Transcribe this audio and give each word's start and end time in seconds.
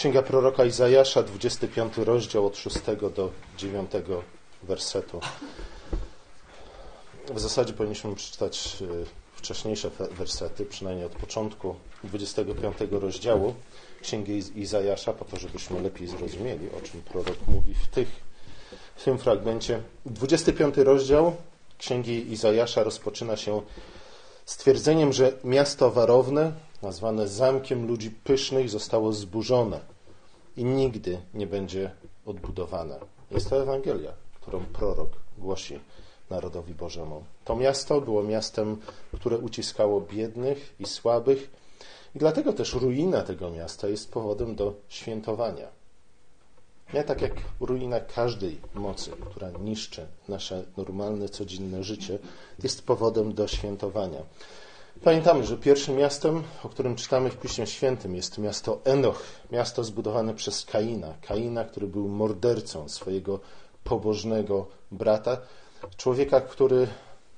Księga 0.00 0.22
proroka 0.22 0.64
Izajasza, 0.64 1.22
25 1.22 1.96
rozdział 1.96 2.46
od 2.46 2.56
6 2.56 2.76
do 3.16 3.30
9 3.58 3.90
wersetu. 4.62 5.20
W 7.34 7.40
zasadzie 7.40 7.72
powinniśmy 7.72 8.14
przeczytać 8.14 8.76
y, 8.82 9.04
wcześniejsze 9.34 9.90
wersety, 10.10 10.66
przynajmniej 10.66 11.06
od 11.06 11.12
początku 11.12 11.74
25 12.04 12.76
rozdziału 12.90 13.54
Księgi 14.02 14.60
Izajasza, 14.60 15.12
po 15.12 15.24
to, 15.24 15.36
żebyśmy 15.36 15.80
lepiej 15.82 16.08
zrozumieli, 16.08 16.68
o 16.78 16.80
czym 16.80 17.02
prorok 17.02 17.36
mówi 17.48 17.74
w, 17.74 17.86
tych, 17.86 18.08
w 18.96 19.04
tym 19.04 19.18
fragmencie. 19.18 19.82
25 20.06 20.76
rozdział 20.76 21.36
Księgi 21.78 22.32
Izajasza 22.32 22.82
rozpoczyna 22.84 23.36
się 23.36 23.62
stwierdzeniem, 24.46 25.12
że 25.12 25.32
miasto 25.44 25.90
warowne, 25.90 26.52
nazwane 26.82 27.28
zamkiem 27.28 27.86
ludzi 27.86 28.10
pysznych, 28.10 28.70
zostało 28.70 29.12
zburzone 29.12 29.80
i 30.56 30.64
nigdy 30.64 31.20
nie 31.34 31.46
będzie 31.46 31.90
odbudowane. 32.26 33.00
Jest 33.30 33.50
to 33.50 33.62
Ewangelia, 33.62 34.12
którą 34.40 34.64
prorok 34.64 35.10
głosi 35.38 35.80
narodowi 36.30 36.74
Bożemu. 36.74 37.24
To 37.44 37.56
miasto 37.56 38.00
było 38.00 38.22
miastem, 38.22 38.76
które 39.14 39.38
uciskało 39.38 40.00
biednych 40.00 40.74
i 40.80 40.86
słabych, 40.86 41.50
i 42.14 42.18
dlatego 42.18 42.52
też 42.52 42.74
ruina 42.74 43.22
tego 43.22 43.50
miasta 43.50 43.88
jest 43.88 44.12
powodem 44.12 44.54
do 44.54 44.74
świętowania. 44.88 45.66
Nie 46.94 47.04
tak 47.04 47.22
jak 47.22 47.32
ruina 47.60 48.00
każdej 48.00 48.60
mocy, 48.74 49.10
która 49.30 49.50
niszczy 49.50 50.06
nasze 50.28 50.64
normalne, 50.76 51.28
codzienne 51.28 51.84
życie, 51.84 52.18
jest 52.62 52.86
powodem 52.86 53.34
do 53.34 53.48
świętowania. 53.48 54.22
Pamiętamy, 55.04 55.46
że 55.46 55.56
pierwszym 55.56 55.96
miastem, 55.96 56.42
o 56.64 56.68
którym 56.68 56.96
czytamy 56.96 57.30
w 57.30 57.36
Piśmie 57.36 57.66
Świętym, 57.66 58.14
jest 58.14 58.38
miasto 58.38 58.80
Enoch, 58.84 59.22
miasto 59.52 59.84
zbudowane 59.84 60.34
przez 60.34 60.64
Kaina. 60.64 61.14
Kaina, 61.22 61.64
który 61.64 61.86
był 61.86 62.08
mordercą 62.08 62.88
swojego 62.88 63.40
pobożnego 63.84 64.66
brata, 64.90 65.38
człowieka, 65.96 66.40
który. 66.40 66.86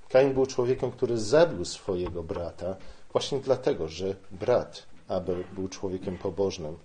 Kain 0.08 0.34
był 0.34 0.46
człowiekiem, 0.46 0.90
który 0.90 1.18
zabił 1.18 1.64
swojego 1.64 2.22
brata, 2.22 2.76
właśnie 3.12 3.38
dlatego, 3.38 3.88
że 3.88 4.16
brat 4.30 4.82
Abel 5.08 5.44
był 5.52 5.68
człowiekiem 5.68 6.18
pobożnym. 6.18 6.78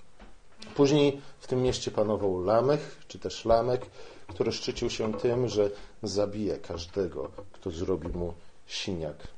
Później 0.75 1.22
w 1.39 1.47
tym 1.47 1.62
mieście 1.62 1.91
panował 1.91 2.44
Lamech, 2.44 2.97
czy 3.08 3.19
też 3.19 3.45
Lamek, 3.45 3.86
który 4.28 4.52
szczycił 4.52 4.89
się 4.89 5.14
tym, 5.14 5.47
że 5.47 5.69
zabije 6.03 6.58
każdego, 6.58 7.31
kto 7.52 7.72
zrobi 7.72 8.08
mu 8.08 8.34
siniak. 8.67 9.36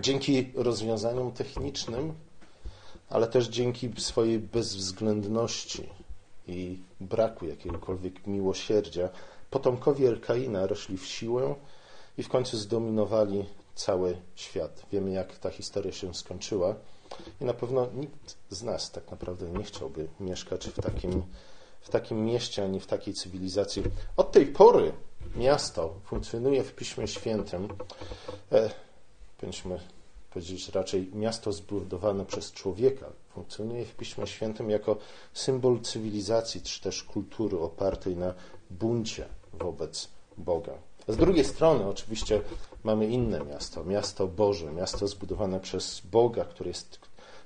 Dzięki 0.00 0.52
rozwiązaniom 0.54 1.32
technicznym, 1.32 2.14
ale 3.08 3.26
też 3.26 3.48
dzięki 3.48 3.90
swojej 3.98 4.38
bezwzględności 4.38 5.88
i 6.46 6.82
braku 7.00 7.46
jakiegokolwiek 7.46 8.26
miłosierdzia, 8.26 9.08
potomkowie 9.50 10.08
Elkaina 10.08 10.66
rośli 10.66 10.98
w 10.98 11.06
siłę 11.06 11.54
i 12.18 12.22
w 12.22 12.28
końcu 12.28 12.56
zdominowali 12.56 13.44
cały 13.74 14.16
świat. 14.34 14.82
Wiemy, 14.92 15.10
jak 15.10 15.38
ta 15.38 15.50
historia 15.50 15.92
się 15.92 16.14
skończyła 16.14 16.74
i 17.40 17.44
na 17.44 17.54
pewno 17.54 17.86
nikt 17.94 18.36
z 18.50 18.62
nas 18.62 18.90
tak 18.90 19.10
naprawdę 19.10 19.50
nie 19.50 19.64
chciałby 19.64 20.08
mieszkać 20.20 20.68
w 20.68 20.80
takim, 20.80 21.22
w 21.80 21.90
takim 21.90 22.24
mieście, 22.24 22.64
ani 22.64 22.80
w 22.80 22.86
takiej 22.86 23.14
cywilizacji. 23.14 23.82
Od 24.16 24.32
tej 24.32 24.46
pory 24.46 24.92
miasto 25.36 25.94
funkcjonuje 26.04 26.62
w 26.64 26.74
Piśmie 26.74 27.08
Świętym. 27.08 27.68
Powinniśmy 29.38 29.78
powiedzieć 30.30 30.68
raczej 30.68 31.10
miasto 31.14 31.52
zbudowane 31.52 32.26
przez 32.26 32.52
człowieka. 32.52 33.06
Funkcjonuje 33.34 33.84
w 33.84 33.94
Piśmie 33.94 34.26
Świętym 34.26 34.70
jako 34.70 34.96
symbol 35.32 35.80
cywilizacji, 35.80 36.62
czy 36.62 36.80
też 36.80 37.02
kultury 37.02 37.58
opartej 37.58 38.16
na 38.16 38.34
buncie 38.70 39.26
wobec 39.52 40.08
Boga. 40.38 40.72
Z 41.08 41.16
drugiej 41.16 41.44
strony, 41.44 41.88
oczywiście, 41.88 42.40
mamy 42.84 43.06
inne 43.06 43.44
miasto, 43.44 43.84
miasto 43.84 44.26
Boże, 44.26 44.72
miasto 44.72 45.08
zbudowane 45.08 45.60
przez 45.60 46.00
Boga, 46.00 46.44
które 46.44 46.70
jest 46.70 46.98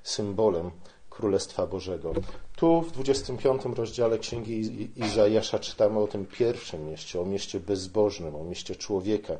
symbolem 0.03 0.71
Królestwa 1.09 1.67
Bożego. 1.67 2.13
Tu 2.55 2.81
w 2.81 2.91
25 2.91 3.61
rozdziale 3.75 4.19
Księgi 4.19 4.89
Izajasza 4.95 5.59
czytamy 5.59 5.99
o 5.99 6.07
tym 6.07 6.25
pierwszym 6.25 6.85
mieście, 6.89 7.21
o 7.21 7.25
mieście 7.25 7.59
bezbożnym, 7.59 8.35
o 8.35 8.43
mieście 8.43 8.75
człowieka, 8.75 9.33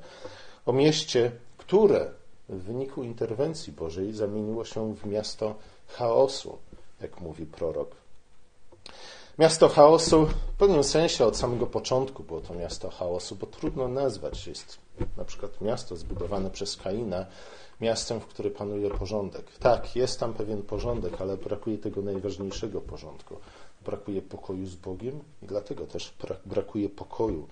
o 0.66 0.74
mieście, 0.74 1.32
które 1.58 2.12
w 2.54 2.64
wyniku 2.64 3.04
interwencji 3.04 3.74
Bożej 3.74 4.14
zamieniło 4.14 4.66
się 4.66 4.96
w 4.96 5.06
miasto 5.06 5.56
chaosu, 5.88 6.58
jak 7.02 7.22
mówi 7.22 7.46
prorok. 7.46 7.96
Miasto 9.40 9.70
chaosu 9.70 10.26
w 10.26 10.58
pewnym 10.58 10.84
sensie 10.84 11.26
od 11.26 11.38
samego 11.38 11.68
początku 11.68 12.24
było 12.24 12.42
to 12.42 12.54
miasto 12.54 12.90
chaosu, 12.90 13.36
bo 13.36 13.48
trudno 13.48 13.88
nazwać 13.88 14.48
jest 14.48 14.78
na 15.18 15.26
przykład 15.26 15.62
miasto 15.62 15.96
zbudowane 15.96 16.50
przez 16.50 16.78
Kaina 16.78 17.26
miastem, 17.82 18.20
w 18.20 18.26
którym 18.26 18.54
panuje 18.54 18.90
porządek. 18.90 19.46
Tak, 19.60 19.96
jest 19.96 20.20
tam 20.20 20.34
pewien 20.34 20.62
porządek, 20.62 21.22
ale 21.22 21.38
brakuje 21.38 21.78
tego 21.78 22.02
najważniejszego 22.02 22.82
porządku. 22.82 23.36
Brakuje 23.86 24.22
pokoju 24.22 24.66
z 24.66 24.76
Bogiem 24.76 25.20
i 25.44 25.46
dlatego 25.46 25.88
też 25.88 26.14
brakuje 26.46 26.90
pokoju 26.90 27.48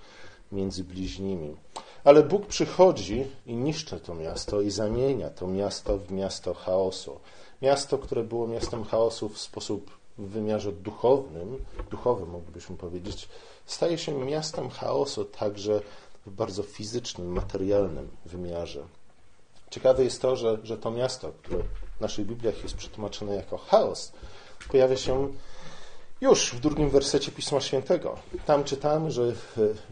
między 0.52 0.84
bliźnimi. 0.84 1.56
Ale 2.04 2.24
Bóg 2.24 2.46
przychodzi 2.46 3.28
i 3.46 3.56
niszczy 3.56 4.00
to 4.00 4.16
miasto 4.16 4.62
i 4.62 4.72
zamienia 4.72 5.30
to 5.30 5.48
miasto 5.48 5.98
w 5.98 6.12
miasto 6.12 6.54
chaosu. 6.54 7.20
Miasto, 7.62 7.98
które 7.98 8.24
było 8.24 8.48
miastem 8.48 8.84
chaosu 8.84 9.30
w 9.30 9.38
sposób 9.38 9.92
w 10.18 10.30
wymiarze 10.30 10.72
duchownym, 10.72 11.66
duchowym 11.92 12.30
moglibyśmy 12.30 12.78
powiedzieć, 12.78 13.30
staje 13.66 13.98
się 13.98 14.12
miastem 14.26 14.70
chaosu 14.70 15.26
także 15.26 15.82
w 16.26 16.32
bardzo 16.32 16.64
fizycznym, 16.64 17.28
materialnym 17.28 18.10
wymiarze. 18.26 18.84
Ciekawe 19.70 20.04
jest 20.04 20.22
to, 20.22 20.36
że, 20.36 20.58
że 20.64 20.78
to 20.78 20.92
miasto, 20.92 21.32
które 21.44 21.64
w 21.98 22.02
naszych 22.02 22.26
Bibliach 22.26 22.64
jest 22.64 22.76
przetłumaczone 22.76 23.36
jako 23.36 23.58
chaos, 23.58 24.12
pojawia 24.72 24.98
się 24.98 25.34
już 26.22 26.54
w 26.54 26.60
drugim 26.60 26.90
wersecie 26.90 27.32
Pisma 27.32 27.62
Świętego. 27.62 28.16
Tam 28.46 28.64
czytamy, 28.64 29.12
że 29.12 29.34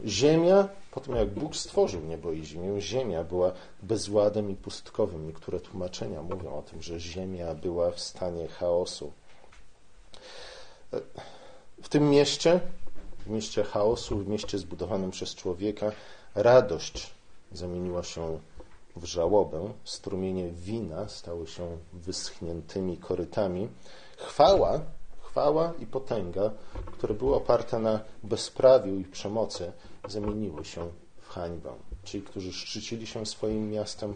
ziemia, 0.06 0.67
po 0.91 1.00
tym 1.00 1.16
jak 1.16 1.29
Bóg 1.29 1.56
stworzył 1.56 2.01
niebo 2.01 2.31
i 2.31 2.45
ziemię, 2.45 2.81
ziemia 2.81 3.23
była 3.23 3.51
bezładem 3.84 4.51
i 4.51 4.56
pustkowym. 4.56 5.28
Niektóre 5.28 5.59
tłumaczenia 5.59 6.22
mówią 6.22 6.53
o 6.53 6.62
tym, 6.62 6.81
że 6.81 7.00
ziemia 7.00 7.56
była 7.56 7.91
w 7.91 8.00
stanie 8.00 8.47
chaosu. 8.47 9.12
W 11.81 11.89
tym 11.89 12.09
mieście, 12.09 12.59
w 13.19 13.29
mieście 13.29 13.63
chaosu, 13.63 14.18
w 14.18 14.28
mieście 14.28 14.57
zbudowanym 14.57 15.12
przez 15.12 15.35
człowieka, 15.35 15.91
radość 16.35 17.12
zamieniła 17.51 18.03
się 18.03 18.39
w 18.95 19.06
żałobę, 19.06 19.73
strumienie 19.84 20.51
wina 20.51 21.07
stały 21.07 21.47
się 21.47 21.78
wyschniętymi 21.94 22.97
korytami. 22.97 23.69
Chwała, 24.18 24.81
chwała 25.29 25.73
i 25.79 25.85
potęga, 25.85 26.51
które 26.91 27.13
były 27.13 27.35
oparte 27.35 27.79
na 27.79 28.00
bezprawiu 28.23 28.95
i 28.95 29.03
przemocy, 29.03 29.72
zamieniły 30.07 30.66
się 30.66 30.90
w 31.22 31.29
hańbę. 31.29 31.73
Ci, 32.03 32.22
którzy 32.22 32.53
szczycili 32.53 33.07
się 33.07 33.25
swoim 33.25 33.72
miastem, 33.72 34.16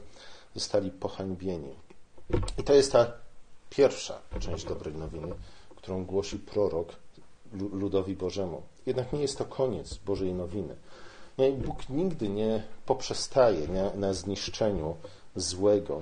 zostali 0.55 0.91
pohańbieni. 0.91 1.75
I 2.57 2.63
to 2.63 2.73
jest 2.73 2.91
ta 2.91 3.11
pierwsza 3.69 4.19
część 4.39 4.65
dobrej 4.65 4.95
nowiny, 4.95 5.33
którą 5.75 6.05
głosi 6.05 6.39
prorok 6.39 6.95
ludowi 7.53 8.15
Bożemu. 8.15 8.61
Jednak 8.85 9.13
nie 9.13 9.21
jest 9.21 9.37
to 9.37 9.45
koniec 9.45 9.97
Bożej 9.97 10.33
nowiny. 10.33 10.75
Bóg 11.57 11.89
nigdy 11.89 12.29
nie 12.29 12.63
poprzestaje 12.85 13.67
na 13.95 14.13
zniszczeniu 14.13 14.95
złego. 15.35 16.01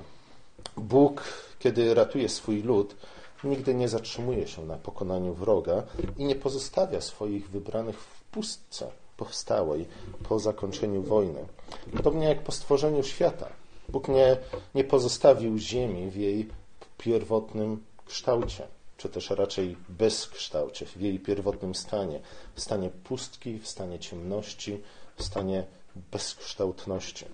Bóg, 0.78 1.24
kiedy 1.60 1.94
ratuje 1.94 2.30
swój 2.30 2.64
lud, 2.64 2.96
nigdy 3.44 3.76
nie 3.76 3.90
zatrzymuje 3.90 4.48
się 4.48 4.66
na 4.66 4.78
pokonaniu 4.78 5.34
wroga 5.34 5.84
i 6.18 6.26
nie 6.26 6.36
pozostawia 6.36 7.02
swoich 7.02 7.50
wybranych 7.50 8.00
w 8.00 8.24
pustce 8.24 8.92
powstałej 9.18 9.86
po 10.24 10.40
zakończeniu 10.40 11.04
wojny. 11.04 11.46
Podobnie 11.98 12.28
jak 12.28 12.44
po 12.44 12.52
stworzeniu 12.52 13.04
świata. 13.04 13.50
Bóg 13.90 14.08
nie, 14.08 14.38
nie 14.76 14.84
pozostawił 14.84 15.58
ziemi 15.58 16.10
w 16.10 16.16
jej 16.16 16.50
pierwotnym 16.98 17.84
kształcie 18.06 18.68
czy 19.02 19.10
też 19.10 19.30
raczej 19.30 19.78
bezkształcie, 19.90 20.86
w 20.86 21.02
jej 21.02 21.20
pierwotnym 21.20 21.76
stanie, 21.76 22.20
w 22.56 22.62
stanie 22.62 22.90
pustki, 23.04 23.60
w 23.60 23.68
stanie 23.68 24.00
ciemności, 24.00 24.82
w 25.16 25.24
stanie 25.24 25.64
bezkształtności. 26.12 27.26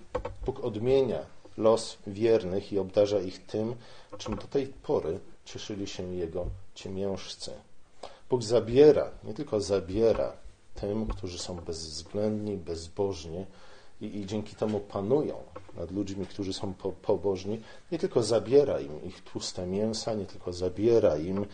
Bóg 0.46 0.64
odmienia 0.64 1.18
los 1.56 1.98
wiernych 2.06 2.72
i 2.72 2.78
obdarza 2.78 3.20
ich 3.20 3.46
tym, 3.46 3.74
czym 4.18 4.36
do 4.36 4.46
tej 4.46 4.66
pory 4.66 5.20
cieszyli 5.48 5.86
się 5.86 6.14
Jego 6.14 6.46
ciemiężcy. 6.74 7.50
Bóg 8.30 8.42
zabiera, 8.42 9.10
nie 9.24 9.34
tylko 9.34 9.60
zabiera 9.60 10.32
tym, 10.74 11.06
którzy 11.06 11.38
są 11.38 11.56
bezwzględni, 11.56 12.56
bezbożni 12.56 13.46
i, 14.00 14.06
i 14.06 14.26
dzięki 14.26 14.56
temu 14.56 14.80
panują 14.80 15.34
nad 15.76 15.90
ludźmi, 15.90 16.26
którzy 16.26 16.52
są 16.52 16.74
po, 16.74 16.92
pobożni, 16.92 17.60
nie 17.92 17.98
tylko 17.98 18.22
zabiera 18.22 18.80
im 18.80 19.04
ich 19.04 19.24
tłuste 19.24 19.66
mięsa, 19.66 20.14
nie 20.14 20.26
tylko 20.26 20.52
zabiera 20.52 21.16
im 21.16 21.46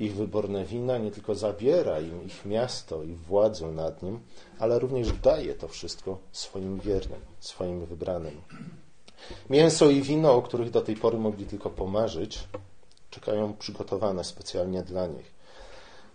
ich 0.00 0.14
wyborne 0.14 0.64
wina, 0.64 0.98
nie 0.98 1.10
tylko 1.10 1.34
zabiera 1.34 2.00
im 2.00 2.24
ich 2.24 2.44
miasto 2.44 3.02
i 3.02 3.12
władzę 3.12 3.66
nad 3.66 4.02
nim, 4.02 4.20
ale 4.58 4.78
również 4.78 5.12
daje 5.12 5.54
to 5.54 5.68
wszystko 5.68 6.18
swoim 6.32 6.80
wiernym, 6.80 7.20
swoim 7.40 7.86
wybranym. 7.86 8.40
Mięso 9.50 9.90
i 9.90 10.02
wino, 10.02 10.34
o 10.34 10.42
których 10.42 10.70
do 10.70 10.80
tej 10.80 10.96
pory 10.96 11.18
mogli 11.18 11.46
tylko 11.46 11.70
pomarzyć, 11.70 12.48
czekają 13.10 13.56
przygotowane 13.56 14.24
specjalnie 14.24 14.82
dla 14.82 15.06
nich. 15.06 15.34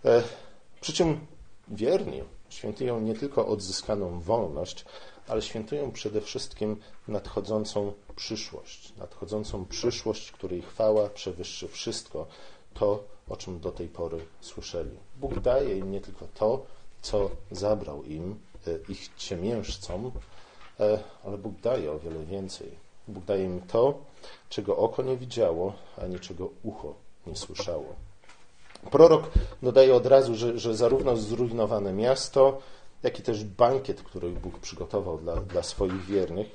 E, 0.06 0.24
przy 0.81 0.94
czym 0.94 1.25
wierni 1.68 2.24
świętują 2.50 3.01
nie 3.01 3.15
tylko 3.15 3.47
odzyskaną 3.47 4.19
wolność, 4.19 4.86
ale 5.27 5.42
świętują 5.42 5.92
przede 5.92 6.21
wszystkim 6.21 6.77
nadchodzącą 7.07 7.94
przyszłość. 8.15 8.94
Nadchodzącą 8.97 9.65
przyszłość, 9.65 10.31
której 10.31 10.62
chwała 10.62 11.09
przewyższy 11.09 11.68
wszystko 11.68 12.27
to, 12.74 13.03
o 13.30 13.38
czym 13.38 13.59
do 13.59 13.71
tej 13.71 13.88
pory 13.88 14.25
słyszeli. 14.42 14.97
Bóg 15.18 15.39
daje 15.39 15.77
im 15.77 15.92
nie 15.92 16.01
tylko 16.01 16.27
to, 16.33 16.65
co 17.01 17.30
zabrał 17.51 18.03
im, 18.03 18.39
e, 18.68 18.92
ich 18.92 19.09
ciemiężcom, 19.18 20.12
e, 20.80 21.00
ale 21.24 21.38
Bóg 21.38 21.59
daje 21.62 21.92
o 21.92 22.00
wiele 22.00 22.25
więcej. 22.25 22.71
Bóg 23.07 23.25
daje 23.25 23.44
im 23.44 23.62
to, 23.62 24.00
czego 24.50 24.77
oko 24.77 25.04
nie 25.04 25.18
widziało, 25.18 25.74
ani 25.98 26.19
czego 26.19 26.50
ucho 26.63 26.94
nie 27.27 27.36
słyszało. 27.36 27.95
Prorok 28.92 29.31
dodaje 29.62 29.95
od 29.95 30.06
razu, 30.06 30.36
że, 30.36 30.60
że 30.60 30.75
zarówno 30.75 31.18
zrujnowane 31.18 31.94
miasto, 31.94 32.62
jak 33.04 33.19
i 33.19 33.24
też 33.24 33.44
bankiet, 33.44 34.01
który 34.01 34.30
Bóg 34.30 34.60
przygotował 34.60 35.18
dla, 35.18 35.36
dla 35.36 35.63
swoich 35.63 36.06
wiernych, 36.06 36.48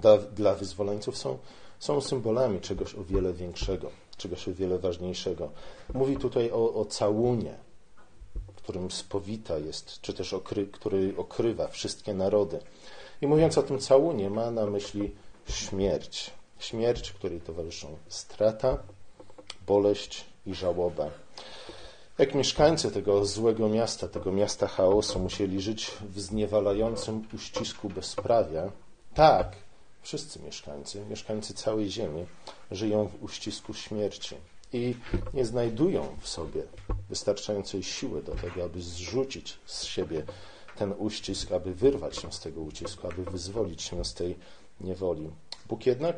dla, 0.00 0.18
dla 0.18 0.54
wyzwoleńców, 0.54 1.18
są, 1.18 1.38
są 1.78 2.00
symbolami 2.00 2.60
czegoś 2.60 2.94
o 2.94 3.04
wiele 3.04 3.32
większego, 3.32 3.90
czegoś 4.16 4.48
o 4.48 4.54
wiele 4.54 4.78
ważniejszego. 4.78 5.50
Mówi 5.94 6.16
tutaj 6.16 6.50
o, 6.50 6.74
o 6.74 6.84
całunie, 6.84 7.54
którym 8.66 8.90
spowita 8.90 9.58
jest, 9.58 10.00
czy 10.00 10.14
też 10.14 10.34
okry, 10.34 10.66
który 10.66 11.14
okrywa 11.16 11.68
wszystkie 11.68 12.14
narody. 12.14 12.58
I 13.22 13.26
mówiąc 13.26 13.58
o 13.58 13.62
tym 13.62 13.78
całunie, 13.78 14.30
ma 14.30 14.50
na 14.50 14.66
myśli 14.66 15.14
śmierć. 15.48 16.30
Śmierć, 16.58 17.12
której 17.12 17.40
towarzyszą 17.40 17.96
strata, 18.08 18.78
boleść 19.66 20.24
i 20.46 20.54
żałoba. 20.54 21.10
Jak 22.18 22.34
mieszkańcy 22.34 22.90
tego 22.90 23.24
złego 23.24 23.68
miasta, 23.68 24.08
tego 24.08 24.32
miasta 24.32 24.66
chaosu, 24.66 25.18
musieli 25.18 25.60
żyć 25.60 25.90
w 26.00 26.20
zniewalającym 26.20 27.24
uścisku 27.34 27.88
bezprawia, 27.88 28.72
tak 29.14 29.56
wszyscy 30.02 30.40
mieszkańcy, 30.40 31.04
mieszkańcy 31.10 31.54
całej 31.54 31.90
Ziemi, 31.90 32.26
żyją 32.70 33.08
w 33.08 33.22
uścisku 33.22 33.74
śmierci 33.74 34.36
i 34.72 34.94
nie 35.34 35.44
znajdują 35.44 36.16
w 36.20 36.28
sobie 36.28 36.62
wystarczającej 37.08 37.82
siły 37.82 38.22
do 38.22 38.34
tego, 38.34 38.64
aby 38.64 38.82
zrzucić 38.82 39.58
z 39.66 39.84
siebie 39.84 40.22
ten 40.76 40.94
uścisk, 40.98 41.52
aby 41.52 41.74
wyrwać 41.74 42.16
się 42.16 42.32
z 42.32 42.40
tego 42.40 42.60
ucisku, 42.60 43.08
aby 43.08 43.24
wyzwolić 43.24 43.82
się 43.82 44.04
z 44.04 44.14
tej 44.14 44.36
niewoli. 44.80 45.30
Bóg 45.68 45.86
jednak, 45.86 46.16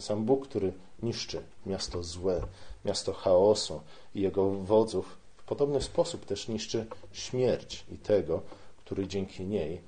sam 0.00 0.24
Bóg, 0.24 0.48
który 0.48 0.72
niszczy 1.02 1.42
miasto 1.66 2.02
złe, 2.02 2.40
miasto 2.84 3.12
chaosu 3.12 3.80
i 4.14 4.20
jego 4.20 4.50
wodzów, 4.50 5.16
w 5.36 5.42
podobny 5.42 5.82
sposób 5.82 6.26
też 6.26 6.48
niszczy 6.48 6.86
śmierć 7.12 7.84
i 7.92 7.96
tego, 7.96 8.42
który 8.84 9.06
dzięki 9.06 9.44
niej 9.44 9.80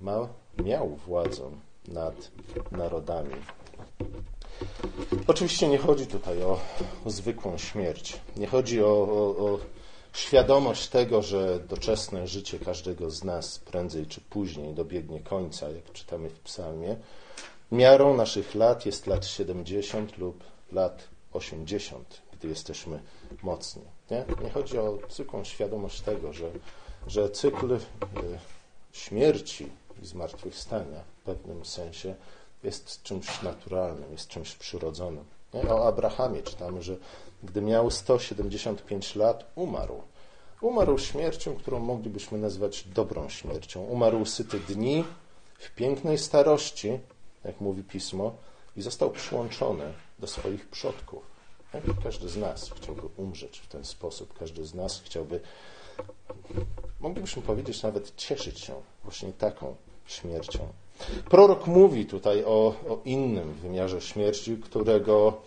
ma, 0.00 0.28
miał 0.64 0.88
władzę 0.88 1.50
nad 1.88 2.30
narodami. 2.72 3.34
Oczywiście 5.26 5.68
nie 5.68 5.78
chodzi 5.78 6.06
tutaj 6.06 6.42
o, 6.42 6.60
o 7.04 7.10
zwykłą 7.10 7.58
śmierć. 7.58 8.20
Nie 8.36 8.46
chodzi 8.46 8.82
o, 8.82 8.86
o, 8.86 9.36
o 9.46 9.58
świadomość 10.12 10.88
tego, 10.88 11.22
że 11.22 11.60
doczesne 11.68 12.26
życie 12.26 12.58
każdego 12.58 13.10
z 13.10 13.24
nas 13.24 13.58
prędzej 13.58 14.06
czy 14.06 14.20
później 14.20 14.74
dobiegnie 14.74 15.20
końca, 15.20 15.70
jak 15.70 15.92
czytamy 15.92 16.28
w 16.28 16.40
Psalmie. 16.40 16.96
Miarą 17.72 18.16
naszych 18.16 18.54
lat 18.54 18.86
jest 18.86 19.06
lat 19.06 19.26
70 19.26 20.18
lub 20.18 20.44
lat 20.72 21.08
80, 21.32 22.22
gdy 22.32 22.48
jesteśmy 22.48 23.02
mocni. 23.42 23.82
Nie, 24.10 24.24
nie 24.42 24.50
chodzi 24.50 24.78
o 24.78 24.98
zwykłą 25.10 25.44
świadomość 25.44 26.00
tego, 26.00 26.32
że, 26.32 26.50
że 27.06 27.30
cykl 27.30 27.72
y, 27.72 27.78
śmierci 28.92 29.68
i 30.02 30.06
zmartwychwstania 30.06 31.00
w 31.20 31.24
pewnym 31.24 31.64
sensie 31.64 32.14
jest 32.62 33.02
czymś 33.02 33.42
naturalnym, 33.42 34.12
jest 34.12 34.28
czymś 34.28 34.54
przyrodzonym. 34.54 35.24
Nie? 35.54 35.62
O 35.70 35.86
Abrahamie 35.88 36.42
czytamy, 36.42 36.82
że 36.82 36.96
gdy 37.42 37.60
miał 37.62 37.90
175 37.90 39.16
lat, 39.16 39.44
umarł. 39.54 40.02
Umarł 40.60 40.98
śmiercią, 40.98 41.56
którą 41.56 41.78
moglibyśmy 41.78 42.38
nazwać 42.38 42.84
dobrą 42.84 43.28
śmiercią. 43.28 43.84
Umarł 43.84 44.24
syty 44.24 44.60
dni, 44.60 45.04
w 45.58 45.74
pięknej 45.74 46.18
starości, 46.18 46.98
jak 47.44 47.60
mówi 47.60 47.82
pismo, 47.82 48.34
i 48.76 48.82
został 48.82 49.10
przyłączony 49.10 49.92
do 50.18 50.26
swoich 50.26 50.68
przodków. 50.68 51.32
Każdy 52.02 52.28
z 52.28 52.36
nas 52.36 52.70
chciałby 52.76 53.02
umrzeć 53.16 53.58
w 53.58 53.66
ten 53.66 53.84
sposób. 53.84 54.38
Każdy 54.38 54.64
z 54.64 54.74
nas 54.74 55.02
chciałby, 55.04 55.40
moglibyśmy 57.00 57.42
powiedzieć, 57.42 57.82
nawet 57.82 58.16
cieszyć 58.16 58.60
się 58.60 58.74
właśnie 59.04 59.32
taką 59.32 59.76
śmiercią. 60.06 60.68
Prorok 61.30 61.66
mówi 61.66 62.06
tutaj 62.06 62.44
o, 62.44 62.74
o 62.88 63.00
innym 63.04 63.54
wymiarze 63.54 64.00
śmierci, 64.00 64.56
którego 64.56 65.42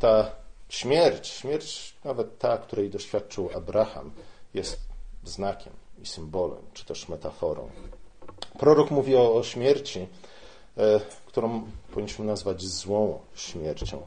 ta 0.00 0.30
śmierć, 0.68 1.28
śmierć 1.28 1.94
nawet 2.04 2.38
ta, 2.38 2.58
której 2.58 2.90
doświadczył 2.90 3.50
Abraham, 3.54 4.10
jest 4.54 4.80
znakiem 5.24 5.72
i 6.02 6.06
symbolem, 6.06 6.62
czy 6.72 6.84
też 6.84 7.08
metaforą. 7.08 7.70
Prorok 8.58 8.90
mówi 8.90 9.16
o, 9.16 9.34
o 9.34 9.42
śmierci, 9.42 10.06
którą 11.26 11.64
powinniśmy 11.90 12.24
nazwać 12.24 12.62
złą 12.62 13.18
śmiercią. 13.34 14.06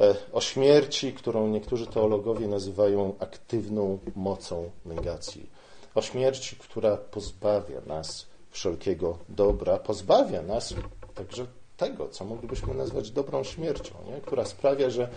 E, 0.00 0.14
o 0.32 0.40
śmierci, 0.40 1.12
którą 1.12 1.48
niektórzy 1.48 1.86
teologowie 1.86 2.48
nazywają 2.48 3.14
aktywną 3.18 3.98
mocą 4.16 4.70
negacji. 4.84 5.50
O 5.94 6.02
śmierci, 6.02 6.56
która 6.56 6.96
pozbawia 6.96 7.80
nas 7.86 8.26
wszelkiego 8.50 9.18
dobra, 9.28 9.78
pozbawia 9.78 10.42
nas 10.42 10.74
także 11.14 11.46
tego, 11.76 12.08
co 12.08 12.24
moglibyśmy 12.24 12.74
nazwać 12.74 13.10
dobrą 13.10 13.44
śmiercią, 13.44 13.94
nie? 14.06 14.20
która 14.20 14.44
sprawia, 14.44 14.90
że 14.90 15.08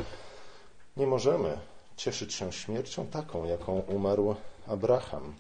nie 0.98 1.08
możemy 1.08 1.58
cieszyć 1.98 2.34
się 2.34 2.52
śmiercią 2.52 3.08
taką, 3.08 3.46
jaką 3.46 3.80
umarł 3.80 4.36
Abraham. 4.68 5.34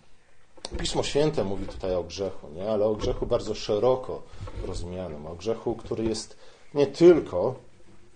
Pismo 0.75 1.03
Święte 1.03 1.43
mówi 1.43 1.65
tutaj 1.65 1.95
o 1.95 2.03
grzechu, 2.03 2.49
nie? 2.49 2.71
ale 2.71 2.85
o 2.85 2.95
grzechu 2.95 3.25
bardzo 3.25 3.55
szeroko 3.55 4.21
rozumianym, 4.65 5.25
o 5.25 5.35
grzechu, 5.35 5.75
który 5.75 6.03
jest 6.03 6.37
nie 6.73 6.87
tylko, 6.87 7.55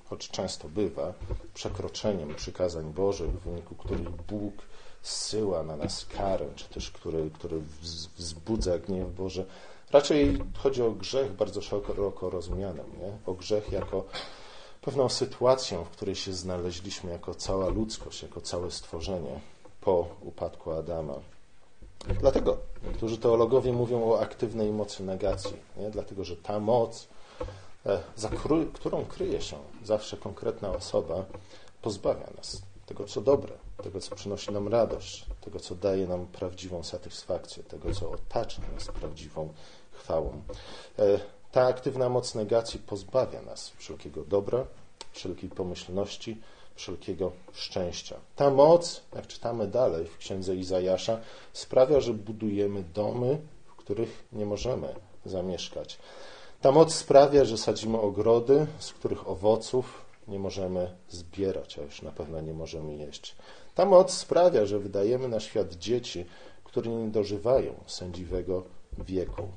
choć 0.06 0.30
często 0.30 0.70
bywa, 0.70 1.14
przekroczeniem 1.54 2.36
przykazań 2.36 2.94
Bożych, 2.94 3.32
w 3.32 3.40
wyniku 3.40 3.76
których 3.76 4.10
Bóg 4.10 4.54
zsyła 5.02 5.64
na 5.64 5.76
nas 5.76 6.06
karę, 6.06 6.46
czy 6.56 6.70
też 6.70 6.92
który, 6.92 7.30
który 7.34 7.62
wzbudza 8.18 8.78
gniew 8.78 9.16
Boże. 9.16 9.46
Raczej 9.92 10.40
chodzi 10.58 10.84
o 10.84 10.92
grzech 10.92 11.32
bardzo 11.32 11.62
szeroko 11.62 12.30
rozumianym, 12.30 12.86
nie? 13.00 13.12
o 13.26 13.34
grzech 13.34 13.72
jako 13.72 14.04
pewną 14.82 15.10
sytuację, 15.10 15.86
w 15.86 15.90
której 15.90 16.16
się 16.16 16.34
znaleźliśmy 16.34 17.12
jako 17.12 17.36
cała 17.36 17.70
ludzkość, 17.70 18.24
jako 18.24 18.42
całe 18.42 18.72
stworzenie 18.72 19.40
po 19.82 20.08
upadku 20.22 20.72
Adama. 20.72 21.14
Dlatego 22.08 22.58
niektórzy 22.84 23.18
teologowie 23.18 23.74
mówią 23.74 24.04
o 24.12 24.20
aktywnej 24.20 24.72
mocy 24.72 25.04
negacji, 25.04 25.58
nie? 25.78 25.90
dlatego 25.90 26.24
że 26.24 26.36
ta 26.36 26.60
moc, 26.60 27.08
e, 27.86 28.00
za 28.16 28.30
którą 28.74 29.06
kryje 29.06 29.42
się 29.42 29.58
zawsze 29.84 30.18
konkretna 30.18 30.70
osoba, 30.70 31.26
pozbawia 31.82 32.28
nas 32.38 32.62
tego, 32.86 33.06
co 33.06 33.22
dobre, 33.22 33.54
tego, 33.84 34.00
co 34.00 34.16
przynosi 34.16 34.52
nam 34.52 34.68
radość, 34.68 35.26
tego, 35.42 35.60
co 35.60 35.76
daje 35.76 36.08
nam 36.08 36.28
prawdziwą 36.28 36.84
satysfakcję, 36.84 37.64
tego, 37.64 37.94
co 37.94 38.12
otacza 38.12 38.62
nas 38.74 38.88
prawdziwą 38.88 39.54
chwałą. 39.92 40.42
E, 41.00 41.20
ta 41.52 41.68
aktywna 41.68 42.10
moc 42.10 42.36
negacji 42.36 42.80
pozbawia 42.80 43.42
nas 43.42 43.70
wszelkiego 43.70 44.24
dobra, 44.24 44.66
wszelkiej 45.12 45.50
pomyślności, 45.50 46.42
wszelkiego 46.82 47.32
szczęścia. 47.54 48.16
Ta 48.36 48.50
moc, 48.50 49.02
jak 49.16 49.28
czytamy 49.28 49.68
dalej 49.68 50.06
w 50.06 50.18
księdze 50.18 50.56
Izajasza, 50.56 51.20
sprawia, 51.54 52.00
że 52.00 52.14
budujemy 52.14 52.84
domy, 52.94 53.38
w 53.66 53.76
których 53.76 54.24
nie 54.34 54.46
możemy 54.46 54.96
zamieszkać. 55.26 56.00
Ta 56.62 56.72
moc 56.72 56.94
sprawia, 56.94 57.46
że 57.46 57.58
sadzimy 57.58 58.00
ogrody, 58.00 58.68
z 58.80 58.94
których 58.94 59.30
owoców 59.30 60.06
nie 60.28 60.40
możemy 60.40 60.92
zbierać, 61.10 61.80
a 61.80 61.82
już 61.82 62.02
na 62.02 62.12
pewno 62.12 62.42
nie 62.42 62.54
możemy 62.54 62.96
jeść. 62.96 63.36
Ta 63.76 63.86
moc 63.86 64.14
sprawia, 64.14 64.66
że 64.66 64.80
wydajemy 64.80 65.28
na 65.28 65.40
świat 65.40 65.74
dzieci, 65.74 66.26
które 66.64 66.92
nie 66.92 67.08
dożywają 67.08 67.74
sędziwego 67.88 68.64
wieku. 68.98 69.48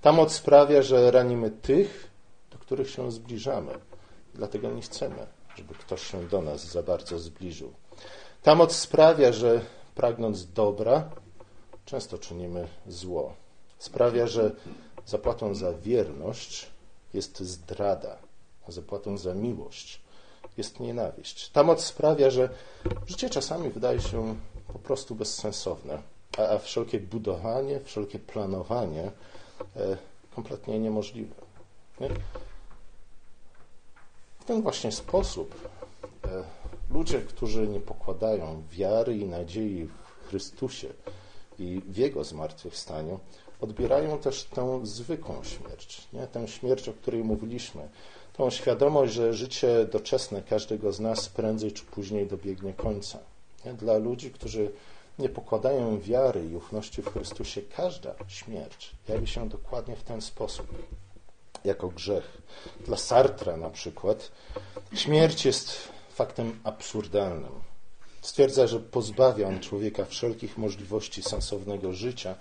Ta 0.00 0.12
moc 0.12 0.32
sprawia, 0.32 0.82
że 0.82 1.10
ranimy 1.10 1.50
tych, 1.50 2.10
do 2.50 2.58
których 2.58 2.90
się 2.90 3.12
zbliżamy. 3.12 3.72
Dlatego 4.34 4.70
nie 4.70 4.82
chcemy, 4.82 5.26
żeby 5.56 5.74
ktoś 5.74 6.06
się 6.06 6.28
do 6.28 6.42
nas 6.42 6.64
za 6.64 6.82
bardzo 6.82 7.18
zbliżył. 7.18 7.72
Ta 8.42 8.54
moc 8.54 8.76
sprawia, 8.76 9.32
że 9.32 9.60
pragnąc 9.94 10.52
dobra, 10.52 11.10
często 11.84 12.18
czynimy 12.18 12.68
zło. 12.86 13.34
Sprawia, 13.78 14.26
że 14.26 14.50
zapłatą 15.06 15.54
za 15.54 15.72
wierność 15.72 16.66
jest 17.14 17.40
zdrada, 17.40 18.16
a 18.68 18.72
zapłatą 18.72 19.18
za 19.18 19.34
miłość 19.34 20.00
jest 20.56 20.80
nienawiść. 20.80 21.48
Ta 21.48 21.62
moc 21.62 21.84
sprawia, 21.84 22.30
że 22.30 22.48
życie 23.06 23.30
czasami 23.30 23.70
wydaje 23.70 24.00
się 24.00 24.36
po 24.72 24.78
prostu 24.78 25.14
bezsensowne, 25.14 26.02
a, 26.38 26.58
wszelkie 26.58 27.00
budowanie, 27.00 27.80
wszelkie 27.80 28.18
planowanie 28.18 29.10
e, 29.76 29.96
kompletnie 30.34 30.78
niemożliwe. 30.78 31.34
Nie? 32.00 32.08
W 34.42 34.44
ten 34.44 34.62
właśnie 34.62 34.92
sposób 34.92 35.54
e, 36.24 36.44
ludzie, 36.90 37.20
którzy 37.20 37.68
nie 37.68 37.80
pokładają 37.80 38.62
wiary 38.70 39.16
i 39.16 39.24
nadziei 39.24 39.84
w 39.84 40.28
Chrystusie 40.28 40.88
i 41.58 41.82
w 41.88 41.96
Jego 41.96 42.24
zmartwychwstaniu, 42.24 43.20
odbierają 43.60 44.18
też 44.18 44.44
tę 44.44 44.80
zwykłą 44.82 45.44
śmierć, 45.44 46.08
nie? 46.12 46.26
tę 46.26 46.48
śmierć, 46.48 46.88
o 46.88 46.92
której 46.92 47.24
mówiliśmy, 47.24 47.88
tą 48.36 48.50
świadomość, 48.50 49.12
że 49.12 49.34
życie 49.34 49.86
doczesne 49.92 50.42
każdego 50.42 50.92
z 50.92 51.00
nas 51.00 51.28
prędzej 51.28 51.72
czy 51.72 51.84
później 51.84 52.26
dobiegnie 52.26 52.72
końca. 52.72 53.18
Nie? 53.64 53.74
Dla 53.74 53.96
ludzi, 53.96 54.30
którzy 54.30 54.72
nie 55.18 55.28
pokładają 55.28 56.00
wiary 56.00 56.48
i 56.52 56.56
ufności 56.56 57.02
w 57.02 57.12
Chrystusie, 57.12 57.62
każda 57.76 58.14
śmierć 58.28 58.92
jawi 59.08 59.26
się 59.26 59.48
dokładnie 59.48 59.96
w 59.96 60.02
ten 60.02 60.20
sposób, 60.20 60.66
jako 61.64 61.88
grzech. 61.88 62.42
Dla 62.86 62.96
Sartra 62.96 63.56
na 63.56 63.70
przykład 63.70 64.32
śmierć 64.94 65.44
jest 65.44 65.88
faktem 66.14 66.60
absurdalnym. 66.64 67.52
Stwierdza, 68.22 68.66
że 68.66 68.80
pozbawia 68.80 69.48
on 69.48 69.60
człowieka 69.60 70.04
wszelkich 70.04 70.58
możliwości 70.58 71.22
sensownego 71.22 71.92
życia 71.92 72.34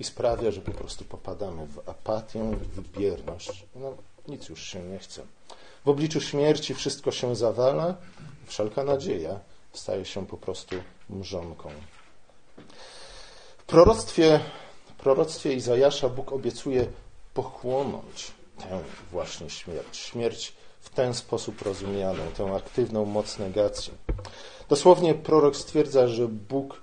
i 0.00 0.04
sprawia, 0.04 0.50
że 0.50 0.60
po 0.60 0.70
prostu 0.72 1.04
popadamy 1.04 1.66
w 1.66 1.88
apatię, 1.88 2.40
w 2.52 2.98
bierność. 2.98 3.66
No, 3.74 3.96
nic 4.28 4.48
już 4.48 4.62
się 4.62 4.82
nie 4.82 4.98
chce. 4.98 5.22
W 5.84 5.88
obliczu 5.88 6.20
śmierci 6.20 6.74
wszystko 6.74 7.12
się 7.12 7.36
zawala, 7.36 7.94
wszelka 8.46 8.84
nadzieja 8.84 9.40
staje 9.72 10.04
się 10.04 10.26
po 10.26 10.36
prostu 10.36 10.76
mrzonką. 11.10 11.70
W 13.58 13.64
proroctwie, 13.64 14.40
w 14.86 14.92
proroctwie 14.92 15.52
Izajasza 15.52 16.08
Bóg 16.08 16.32
obiecuje 16.32 16.86
pochłonąć 17.34 18.32
tę 18.58 18.80
właśnie 19.12 19.50
śmierć. 19.50 19.96
Śmierć 19.96 20.52
w 20.80 20.90
ten 20.90 21.14
sposób 21.14 21.62
rozumianą, 21.62 22.22
tę 22.36 22.54
aktywną 22.54 23.04
moc 23.04 23.38
negacji. 23.38 23.92
Dosłownie 24.68 25.14
prorok 25.14 25.56
stwierdza, 25.56 26.08
że 26.08 26.28
Bóg 26.28 26.80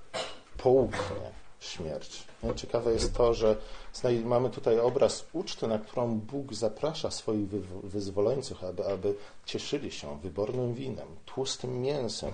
połknie 0.57 1.33
śmierć. 1.59 2.23
Ciekawe 2.55 2.93
jest 2.93 3.13
to, 3.13 3.33
że 3.33 3.55
mamy 4.23 4.49
tutaj 4.49 4.79
obraz 4.79 5.25
uczty, 5.33 5.67
na 5.67 5.79
którą 5.79 6.19
Bóg 6.19 6.53
zaprasza 6.53 7.11
swoich 7.11 7.47
wyzwoleńców, 7.83 8.63
aby, 8.63 8.85
aby 8.87 9.15
cieszyli 9.45 9.91
się 9.91 10.19
wybornym 10.19 10.73
winem, 10.73 11.07
tłustym 11.25 11.81
mięsem. 11.81 12.31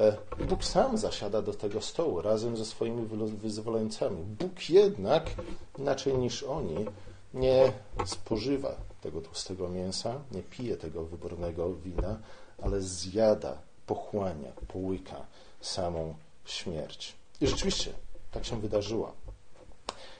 E, 0.00 0.16
Bóg 0.48 0.64
sam 0.64 0.98
zasiada 0.98 1.42
do 1.42 1.54
tego 1.54 1.80
stołu 1.80 2.20
razem 2.20 2.56
ze 2.56 2.64
swoimi 2.64 3.06
wyzwoleńcami. 3.36 4.22
Bóg 4.22 4.70
jednak, 4.70 5.30
inaczej 5.78 6.14
niż 6.14 6.42
oni, 6.42 6.86
nie 7.34 7.72
spożywa 8.06 8.76
tego 9.00 9.20
tłustego 9.20 9.68
mięsa, 9.68 10.20
nie 10.32 10.42
pije 10.42 10.76
tego 10.76 11.04
wybornego 11.04 11.74
wina, 11.74 12.18
ale 12.62 12.80
zjada, 12.80 13.58
pochłania, 13.86 14.52
połyka 14.68 15.26
samą 15.60 16.14
śmierć. 16.44 17.14
I 17.40 17.46
rzeczywiście 17.46 17.92
tak 18.30 18.44
się 18.44 18.60
wydarzyło. 18.60 19.12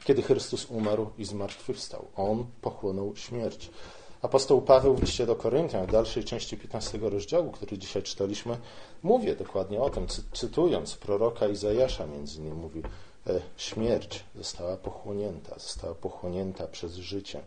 Kiedy 0.05 0.23
Chrystus 0.23 0.67
umarł 0.71 1.11
i 1.19 1.25
zmartwychwstał, 1.25 2.07
On 2.17 2.47
pochłonął 2.61 3.17
śmierć. 3.17 3.71
Apostoł 4.23 4.63
Paweł 4.63 4.95
w 4.95 5.01
liście 5.01 5.27
do 5.27 5.37
Koryntian, 5.37 5.87
w 5.87 5.93
dalszej 5.93 6.25
części 6.25 6.57
15 6.57 6.99
rozdziału, 6.99 7.51
który 7.51 7.79
dzisiaj 7.79 8.03
czytaliśmy, 8.03 8.57
mówi 9.03 9.37
dokładnie 9.37 9.81
o 9.81 9.91
tym, 9.91 10.07
cytując 10.33 10.97
proroka 10.97 11.49
Izajasza 11.49 12.07
między 12.07 12.39
innymi, 12.39 12.57
mówi 12.57 12.83
śmierć 13.57 14.25
została 14.35 14.77
pochłonięta, 14.77 15.59
została 15.59 15.95
pochłonięta 15.95 16.67
przez 16.67 16.95
życie. 16.95 17.41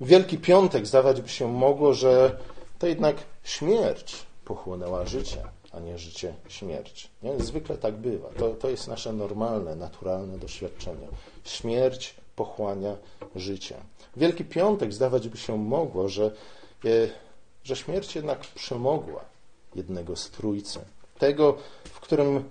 W 0.00 0.06
Wielki 0.06 0.38
Piątek 0.38 0.86
zdawać 0.86 1.20
by 1.20 1.28
się 1.28 1.52
mogło, 1.52 1.94
że 1.94 2.38
to 2.78 2.86
jednak 2.86 3.16
śmierć 3.42 4.26
pochłonęła 4.44 5.06
życie 5.06 5.42
a 5.76 5.80
nie 5.80 5.98
życie 5.98 6.34
śmierć. 6.48 7.10
Nie? 7.22 7.40
Zwykle 7.40 7.78
tak 7.78 7.94
bywa. 7.94 8.28
To, 8.28 8.50
to 8.50 8.70
jest 8.70 8.88
nasze 8.88 9.12
normalne, 9.12 9.76
naturalne 9.76 10.38
doświadczenie. 10.38 11.08
Śmierć 11.44 12.14
pochłania 12.36 12.96
życie. 13.36 13.76
Wielki 14.16 14.44
Piątek 14.44 14.92
zdawać 14.92 15.28
by 15.28 15.36
się 15.36 15.58
mogło, 15.58 16.08
że, 16.08 16.24
e, 16.84 16.88
że 17.64 17.76
śmierć 17.76 18.16
jednak 18.16 18.40
przemogła 18.40 19.24
jednego 19.74 20.16
z 20.16 20.30
trójcy. 20.30 20.80
Tego, 21.18 21.56
w 21.84 22.00
którym 22.00 22.44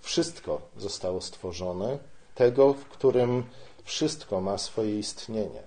wszystko 0.00 0.60
zostało 0.76 1.20
stworzone, 1.20 1.98
tego, 2.34 2.72
w 2.72 2.84
którym 2.84 3.44
wszystko 3.84 4.40
ma 4.40 4.58
swoje 4.58 4.98
istnienie. 4.98 5.62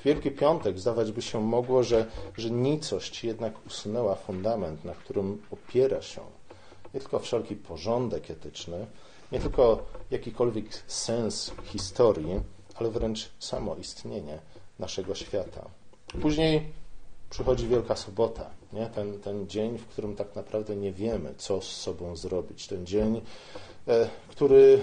W 0.00 0.04
Wielki 0.04 0.30
Piątek 0.30 0.78
zdawać 0.78 1.12
by 1.12 1.22
się 1.22 1.40
mogło, 1.40 1.82
że, 1.82 2.06
że 2.36 2.50
nicość 2.50 3.24
jednak 3.24 3.66
usunęła 3.66 4.14
fundament, 4.14 4.84
na 4.84 4.94
którym 4.94 5.42
opiera 5.50 6.02
się 6.02 6.20
nie 6.94 7.00
tylko 7.00 7.18
wszelki 7.18 7.56
porządek 7.56 8.30
etyczny, 8.30 8.86
nie 9.32 9.40
tylko 9.40 9.82
jakikolwiek 10.10 10.66
sens 10.86 11.52
historii, 11.64 12.40
ale 12.74 12.90
wręcz 12.90 13.30
samo 13.38 13.76
istnienie 13.76 14.38
naszego 14.78 15.14
świata. 15.14 15.70
Później 16.22 16.72
przychodzi 17.30 17.68
Wielka 17.68 17.96
Sobota, 17.96 18.50
nie? 18.72 18.86
Ten, 18.86 19.20
ten 19.20 19.48
dzień, 19.48 19.78
w 19.78 19.86
którym 19.86 20.16
tak 20.16 20.36
naprawdę 20.36 20.76
nie 20.76 20.92
wiemy, 20.92 21.34
co 21.38 21.60
z 21.60 21.76
sobą 21.76 22.16
zrobić. 22.16 22.66
Ten 22.66 22.86
dzień, 22.86 23.20
e, 23.88 24.08
który 24.28 24.80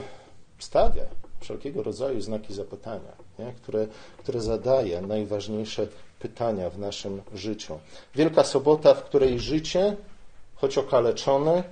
stawia 0.63 1.03
wszelkiego 1.39 1.83
rodzaju 1.83 2.21
znaki 2.21 2.53
zapytania, 2.53 3.11
nie? 3.39 3.53
Które, 3.53 3.87
które 4.17 4.41
zadaje 4.41 5.01
najważniejsze 5.01 5.87
pytania 6.19 6.69
w 6.69 6.79
naszym 6.79 7.21
życiu. 7.33 7.79
Wielka 8.15 8.43
Sobota, 8.43 8.93
w 8.93 9.03
której 9.03 9.39
życie, 9.39 9.97
choć 10.55 10.77
okaleczone, 10.77 11.63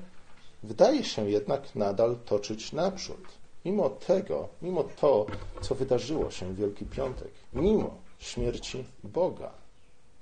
wydaje 0.63 1.03
się 1.03 1.29
jednak 1.29 1.75
nadal 1.75 2.15
toczyć 2.25 2.74
naprzód. 2.74 3.27
Mimo 3.65 3.89
tego, 3.89 4.48
mimo 4.62 4.84
to, 4.84 5.25
co 5.62 5.75
wydarzyło 5.75 6.31
się 6.31 6.46
w 6.53 6.55
Wielki 6.55 6.86
Piątek, 6.86 7.31
mimo 7.53 7.96
śmierci 8.19 8.86
Boga. 9.03 9.51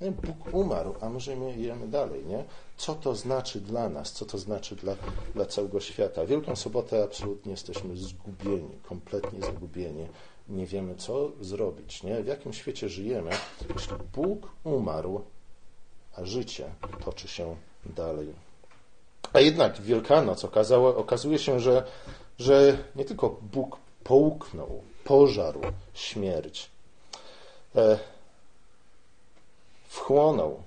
Nie? 0.01 0.11
Bóg 0.11 0.53
umarł, 0.53 0.95
a 1.01 1.09
my 1.09 1.19
żyjemy 1.19 1.87
dalej. 1.87 2.25
Nie? 2.25 2.43
Co 2.77 2.95
to 2.95 3.15
znaczy 3.15 3.61
dla 3.61 3.89
nas? 3.89 4.11
Co 4.11 4.25
to 4.25 4.37
znaczy 4.37 4.75
dla, 4.75 4.95
dla 5.35 5.45
całego 5.45 5.79
świata? 5.79 6.25
Wielką 6.25 6.55
Sobotę 6.55 7.03
absolutnie 7.03 7.51
jesteśmy 7.51 7.97
zgubieni, 7.97 8.77
kompletnie 8.83 9.39
zgubieni. 9.41 10.07
Nie 10.49 10.65
wiemy, 10.65 10.95
co 10.95 11.31
zrobić. 11.41 12.03
Nie? 12.03 12.23
W 12.23 12.27
jakim 12.27 12.53
świecie 12.53 12.89
żyjemy, 12.89 13.31
jeśli 13.75 13.95
Bóg 14.13 14.47
umarł, 14.63 15.21
a 16.15 16.25
życie 16.25 16.69
toczy 17.05 17.27
się 17.27 17.55
dalej. 17.85 18.33
A 19.33 19.39
jednak 19.39 19.81
Wielkanoc 19.81 20.45
okazało, 20.45 20.95
okazuje 20.95 21.39
się, 21.39 21.59
że, 21.59 21.83
że 22.39 22.77
nie 22.95 23.05
tylko 23.05 23.39
Bóg 23.41 23.77
połknął, 24.03 24.81
pożarł 25.03 25.61
śmierć, 25.93 26.69
e, 27.75 27.99
wchłonął 29.97 30.63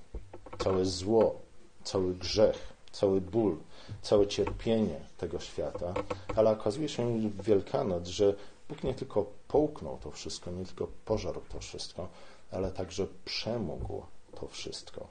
całe 0.59 0.85
zło, 0.85 1.41
cały 1.85 2.15
grzech, 2.15 2.73
cały 2.93 3.21
ból, 3.21 3.57
całe 4.03 4.27
cierpienie 4.27 5.01
tego 5.19 5.41
świata, 5.41 5.95
ale 6.37 6.51
okazuje 6.51 6.89
się 6.89 7.19
w 7.19 7.43
Wielkanoc, 7.43 8.09
że 8.09 8.35
Bóg 8.69 8.85
nie 8.85 8.95
tylko 8.95 9.27
połknął 9.49 9.99
to 9.99 10.11
wszystko, 10.11 10.51
nie 10.51 10.65
tylko 10.65 10.87
pożarł 11.05 11.41
to 11.53 11.61
wszystko, 11.61 12.09
ale 12.53 12.71
także 12.71 13.07
przemógł 13.25 14.03
to 14.41 14.49
wszystko. 14.49 15.07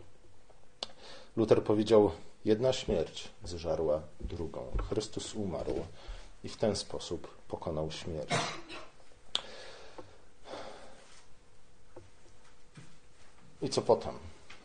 Luther 1.37 1.63
powiedział, 1.63 2.11
Jedna 2.45 2.73
śmierć 2.73 3.29
zżarła 3.43 4.01
drugą. 4.21 4.61
Chrystus 4.89 5.35
umarł 5.35 5.85
i 6.43 6.49
w 6.49 6.57
ten 6.57 6.75
sposób 6.75 7.27
pokonał 7.47 7.91
śmierć. 7.91 8.29
I 13.61 13.69
co 13.69 13.81
potem? 13.81 14.13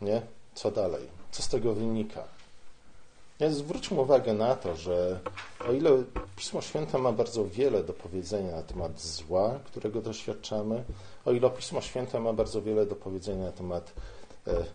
Nie? 0.01 0.21
Co 0.53 0.71
dalej? 0.71 1.07
Co 1.31 1.43
z 1.43 1.47
tego 1.47 1.73
wynika? 1.73 2.23
Ja 3.39 3.51
zwróćmy 3.51 3.99
uwagę 3.99 4.33
na 4.33 4.55
to, 4.55 4.75
że 4.75 5.19
o 5.67 5.73
ile 5.73 6.03
Pismo 6.35 6.61
Święte 6.61 6.97
ma 6.97 7.11
bardzo 7.11 7.45
wiele 7.45 7.83
do 7.83 7.93
powiedzenia 7.93 8.55
na 8.55 8.63
temat 8.63 9.01
zła, 9.01 9.59
którego 9.65 10.01
doświadczamy, 10.01 10.83
o 11.25 11.31
ile 11.31 11.49
Pismo 11.49 11.81
Święte 11.81 12.19
ma 12.19 12.33
bardzo 12.33 12.61
wiele 12.61 12.85
do 12.85 12.95
powiedzenia 12.95 13.45
na 13.45 13.51
temat 13.51 13.93
e, 14.47 14.65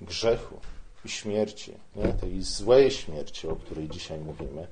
grzechu, 0.00 0.60
i 1.04 1.08
śmierci, 1.08 1.72
nie? 1.96 2.12
tej 2.12 2.42
złej 2.42 2.90
śmierci, 2.90 3.48
o 3.48 3.56
której 3.56 3.88
dzisiaj 3.88 4.18
mówimy, 4.18 4.66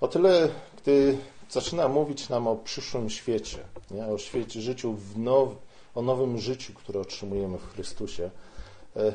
O 0.00 0.08
tyle, 0.08 0.48
gdy 0.82 1.18
zaczyna 1.50 1.88
mówić 1.88 2.28
nam 2.28 2.46
o 2.46 2.56
przyszłym 2.56 3.10
świecie, 3.10 3.58
nie? 3.90 4.06
o 4.06 4.18
świecie, 4.18 4.60
życiu 4.60 4.92
w 4.92 5.18
now, 5.18 5.48
o 5.94 6.02
nowym 6.02 6.38
życiu, 6.38 6.72
które 6.74 7.00
otrzymujemy 7.00 7.58
w 7.58 7.72
Chrystusie, 7.72 8.30
e, 8.96 9.12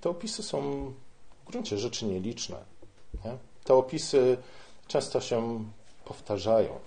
te 0.00 0.10
opisy 0.10 0.42
są 0.42 0.92
w 1.44 1.50
gruncie 1.50 1.78
rzeczy 1.78 2.06
nieliczne. 2.06 2.56
Nie? 3.24 3.36
Te 3.64 3.74
opisy 3.74 4.36
często 4.86 5.20
się 5.20 5.64
powtarzają 6.04 6.78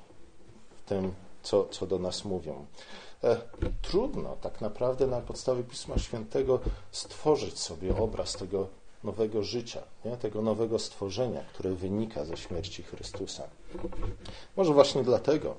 w 0.77 0.89
tym, 0.89 1.13
co, 1.43 1.65
co 1.65 1.87
do 1.87 1.99
nas 1.99 2.25
mówią. 2.25 2.65
E, 3.23 3.41
trudno 3.81 4.35
tak 4.41 4.61
naprawdę 4.61 5.07
na 5.07 5.21
podstawie 5.21 5.63
Pisma 5.63 5.97
Świętego 5.97 6.59
stworzyć 6.91 7.59
sobie 7.59 7.97
obraz 7.97 8.33
tego 8.33 8.67
nowego 9.03 9.43
życia, 9.43 9.81
nie? 10.05 10.17
tego 10.17 10.41
nowego 10.41 10.79
stworzenia, 10.79 11.41
które 11.53 11.69
wynika 11.69 12.25
ze 12.25 12.37
śmierci 12.37 12.83
Chrystusa. 12.83 13.43
Może 14.57 14.73
właśnie 14.73 15.03
dlatego, 15.03 15.55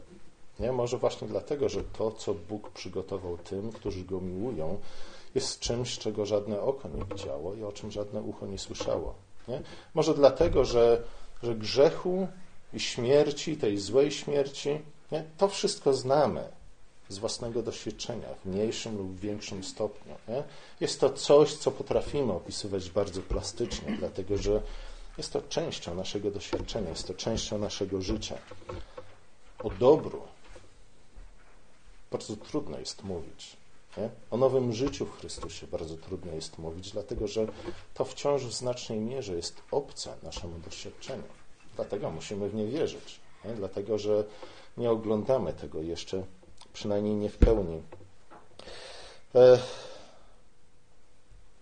nie? 0.60 0.72
może 0.72 0.98
właśnie 0.98 1.28
dlatego, 1.28 1.68
że 1.68 1.84
to, 1.84 2.10
co 2.10 2.34
Bóg 2.34 2.70
przygotował 2.70 3.38
tym, 3.38 3.72
którzy 3.72 4.04
Go 4.04 4.20
miłują, 4.20 4.78
jest 5.34 5.60
czymś, 5.60 5.98
czego 5.98 6.26
żadne 6.26 6.60
oko 6.60 6.88
nie 6.88 7.04
widziało 7.04 7.54
i 7.54 7.62
o 7.62 7.72
czym 7.72 7.90
żadne 7.90 8.22
ucho 8.22 8.46
nie 8.46 8.58
słyszało. 8.58 9.14
Nie? 9.48 9.62
Może 9.94 10.14
dlatego, 10.14 10.64
że, 10.64 11.02
że 11.42 11.54
grzechu 11.54 12.28
i 12.72 12.80
śmierci, 12.80 13.56
tej 13.56 13.78
złej 13.78 14.10
śmierci, 14.10 14.80
nie? 15.12 15.24
to 15.38 15.48
wszystko 15.48 15.94
znamy 15.94 16.48
z 17.08 17.18
własnego 17.18 17.62
doświadczenia, 17.62 18.28
w 18.42 18.46
mniejszym 18.46 18.98
lub 18.98 19.20
większym 19.20 19.64
stopniu. 19.64 20.14
Nie? 20.28 20.42
Jest 20.80 21.00
to 21.00 21.10
coś, 21.10 21.54
co 21.54 21.70
potrafimy 21.70 22.32
opisywać 22.32 22.90
bardzo 22.90 23.22
plastycznie, 23.22 23.96
dlatego 23.98 24.38
że 24.38 24.62
jest 25.18 25.32
to 25.32 25.42
częścią 25.42 25.94
naszego 25.94 26.30
doświadczenia, 26.30 26.90
jest 26.90 27.06
to 27.06 27.14
częścią 27.14 27.58
naszego 27.58 28.02
życia. 28.02 28.38
O 29.62 29.70
dobru 29.70 30.22
bardzo 32.10 32.36
trudno 32.36 32.78
jest 32.78 33.04
mówić. 33.04 33.56
Nie? 33.96 34.10
O 34.30 34.36
nowym 34.36 34.72
życiu 34.72 35.06
w 35.06 35.18
Chrystusie 35.18 35.66
bardzo 35.66 35.96
trudno 35.96 36.32
jest 36.32 36.58
mówić, 36.58 36.90
dlatego 36.90 37.26
że 37.26 37.46
to 37.94 38.04
wciąż 38.04 38.42
w 38.42 38.52
znacznej 38.52 38.98
mierze 38.98 39.36
jest 39.36 39.62
obce 39.70 40.14
naszemu 40.22 40.58
doświadczeniu. 40.58 41.22
Dlatego 41.76 42.10
musimy 42.10 42.48
w 42.48 42.54
nie 42.54 42.66
wierzyć. 42.66 43.20
Nie? 43.44 43.54
Dlatego, 43.54 43.98
że 43.98 44.24
nie 44.76 44.90
oglądamy 44.90 45.52
tego 45.52 45.82
jeszcze 45.82 46.24
przynajmniej 46.72 47.14
nie 47.14 47.30
w 47.30 47.36
pełni. 47.38 47.82
E, 49.34 49.58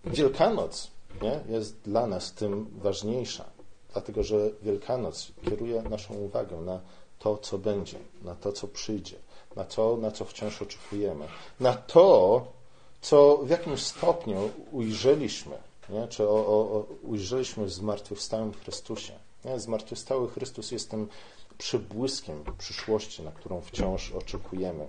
Wielkanoc 0.05 0.91
nie, 1.21 1.39
jest 1.49 1.81
dla 1.81 2.07
nas 2.07 2.33
tym 2.33 2.67
ważniejsza, 2.77 3.45
dlatego 3.93 4.23
że 4.23 4.37
Wielkanoc 4.61 5.31
kieruje 5.49 5.81
naszą 5.81 6.13
uwagę 6.13 6.57
na 6.57 6.81
to, 7.19 7.37
co 7.37 7.57
będzie, 7.57 7.97
na 8.21 8.35
to, 8.35 8.51
co 8.51 8.67
przyjdzie, 8.67 9.15
na 9.57 9.63
to, 9.63 9.97
na 9.97 10.11
co 10.11 10.25
wciąż 10.25 10.61
oczekujemy, 10.61 11.27
na 11.59 11.73
to, 11.73 12.45
co 13.01 13.37
w 13.37 13.49
jakimś 13.49 13.79
stopniu 13.79 14.49
ujrzeliśmy, 14.71 15.57
nie? 15.89 16.07
czy 16.07 16.29
o, 16.29 16.35
o, 16.35 16.85
ujrzeliśmy 17.03 17.65
w 17.65 17.71
zmartwychwstałym 17.71 18.53
Chrystusie. 18.53 19.13
Nie? 19.45 19.59
Zmartwychwstały 19.59 20.29
Chrystus 20.29 20.71
jest 20.71 20.91
tym 20.91 21.07
przybłyskiem 21.57 22.43
przyszłości, 22.57 23.23
na 23.23 23.31
którą 23.31 23.61
wciąż 23.61 24.11
oczekujemy. 24.11 24.87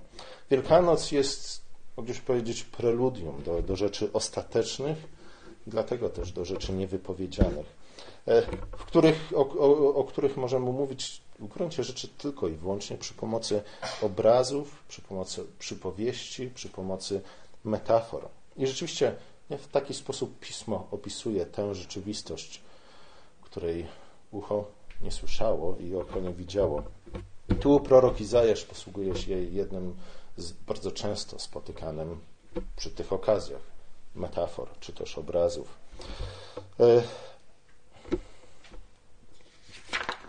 Wielkanoc 0.51 1.13
jest, 1.13 1.61
mogę 1.97 2.15
powiedzieć, 2.15 2.63
preludium 2.63 3.43
do, 3.43 3.63
do 3.63 3.77
rzeczy 3.77 4.11
ostatecznych 4.13 4.99
dlatego 5.69 6.09
też 6.11 6.33
do 6.33 6.45
rzeczy 6.45 6.73
niewypowiedzianych, 6.73 7.67
e, 8.27 8.43
w 8.77 8.85
których, 8.85 9.33
o, 9.35 9.49
o, 9.49 9.95
o 9.95 10.05
których 10.05 10.37
możemy 10.37 10.73
mówić 10.73 11.21
w 11.39 11.49
gruncie 11.49 11.85
rzeczy 11.85 12.09
tylko 12.09 12.49
i 12.49 12.53
wyłącznie 12.53 12.99
przy 12.99 13.15
pomocy 13.15 13.63
obrazów, 14.03 14.83
przy 14.89 15.03
pomocy 15.03 15.45
przypowieści, 15.59 16.51
przy 16.55 16.69
pomocy 16.69 17.21
metafor. 17.65 18.29
I 18.57 18.67
rzeczywiście 18.67 19.15
w 19.51 19.67
taki 19.69 19.95
sposób 19.95 20.39
pismo 20.39 20.89
opisuje 20.91 21.47
tę 21.47 21.75
rzeczywistość, 21.75 22.61
której 23.43 23.87
ucho 24.31 24.65
nie 25.01 25.13
słyszało 25.13 25.77
i 25.77 25.95
oko 25.95 26.21
nie 26.21 26.33
widziało. 26.33 26.83
Tu 27.61 27.81
prorok 27.81 28.21
Izajasz 28.21 28.65
posługuje 28.65 29.17
się 29.17 29.33
jednym 29.33 29.97
z 30.37 30.53
bardzo 30.53 30.93
często 30.93 31.39
spotykanym 31.39 32.21
przy 32.77 32.91
tych 32.91 33.13
okazjach 33.13 33.61
metafor 34.15 34.69
czy 34.81 34.93
też 34.93 35.19
obrazów. 35.19 35.79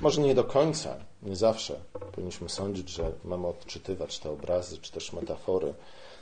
Może 0.02 0.22
nie 0.22 0.36
do 0.36 0.44
końca, 0.44 0.96
nie 1.24 1.36
zawsze 1.36 1.80
powinniśmy 2.12 2.50
sądzić, 2.50 2.90
że 2.90 3.12
mamy 3.24 3.48
odczytywać 3.48 4.20
te 4.20 4.32
obrazy 4.32 4.78
czy 4.78 4.92
też 4.92 5.14
metafory 5.14 5.74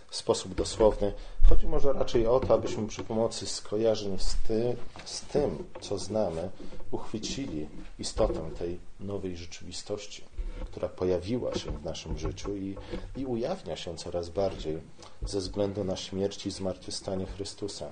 w 0.10 0.16
sposób 0.16 0.56
dosłowny. 0.56 1.14
Chodzi 1.50 1.68
może 1.68 1.94
raczej 1.94 2.28
o 2.28 2.40
to, 2.40 2.54
abyśmy 2.54 2.88
przy 2.88 3.04
pomocy 3.04 3.48
skojarzeń 3.48 4.20
z, 4.20 4.36
ty, 4.48 4.76
z 5.06 5.22
tym, 5.22 5.64
co 5.82 5.98
znamy, 5.98 6.50
uchwycili 6.92 7.68
istotę 8.00 8.52
tej 8.60 8.80
nowej 9.00 9.38
rzeczywistości, 9.38 10.24
która 10.66 10.90
pojawiła 10.90 11.56
się 11.56 11.72
w 11.72 11.86
naszym 11.86 12.18
życiu 12.18 12.56
i, 12.56 12.76
i 13.18 13.26
ujawnia 13.26 13.76
się 13.76 13.98
coraz 13.98 14.30
bardziej 14.30 14.78
ze 15.22 15.40
względu 15.40 15.84
na 15.84 15.96
śmierć 15.96 16.46
i 16.46 16.52
zmartwychwstanie 16.52 17.26
Chrystusa. 17.26 17.92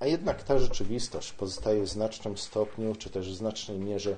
A 0.00 0.06
jednak 0.06 0.42
ta 0.42 0.58
rzeczywistość 0.58 1.32
pozostaje 1.32 1.82
w 1.82 1.88
znacznym 1.88 2.38
stopniu, 2.38 2.94
czy 2.94 3.10
też 3.10 3.30
w 3.30 3.36
znacznej 3.36 3.78
mierze 3.78 4.16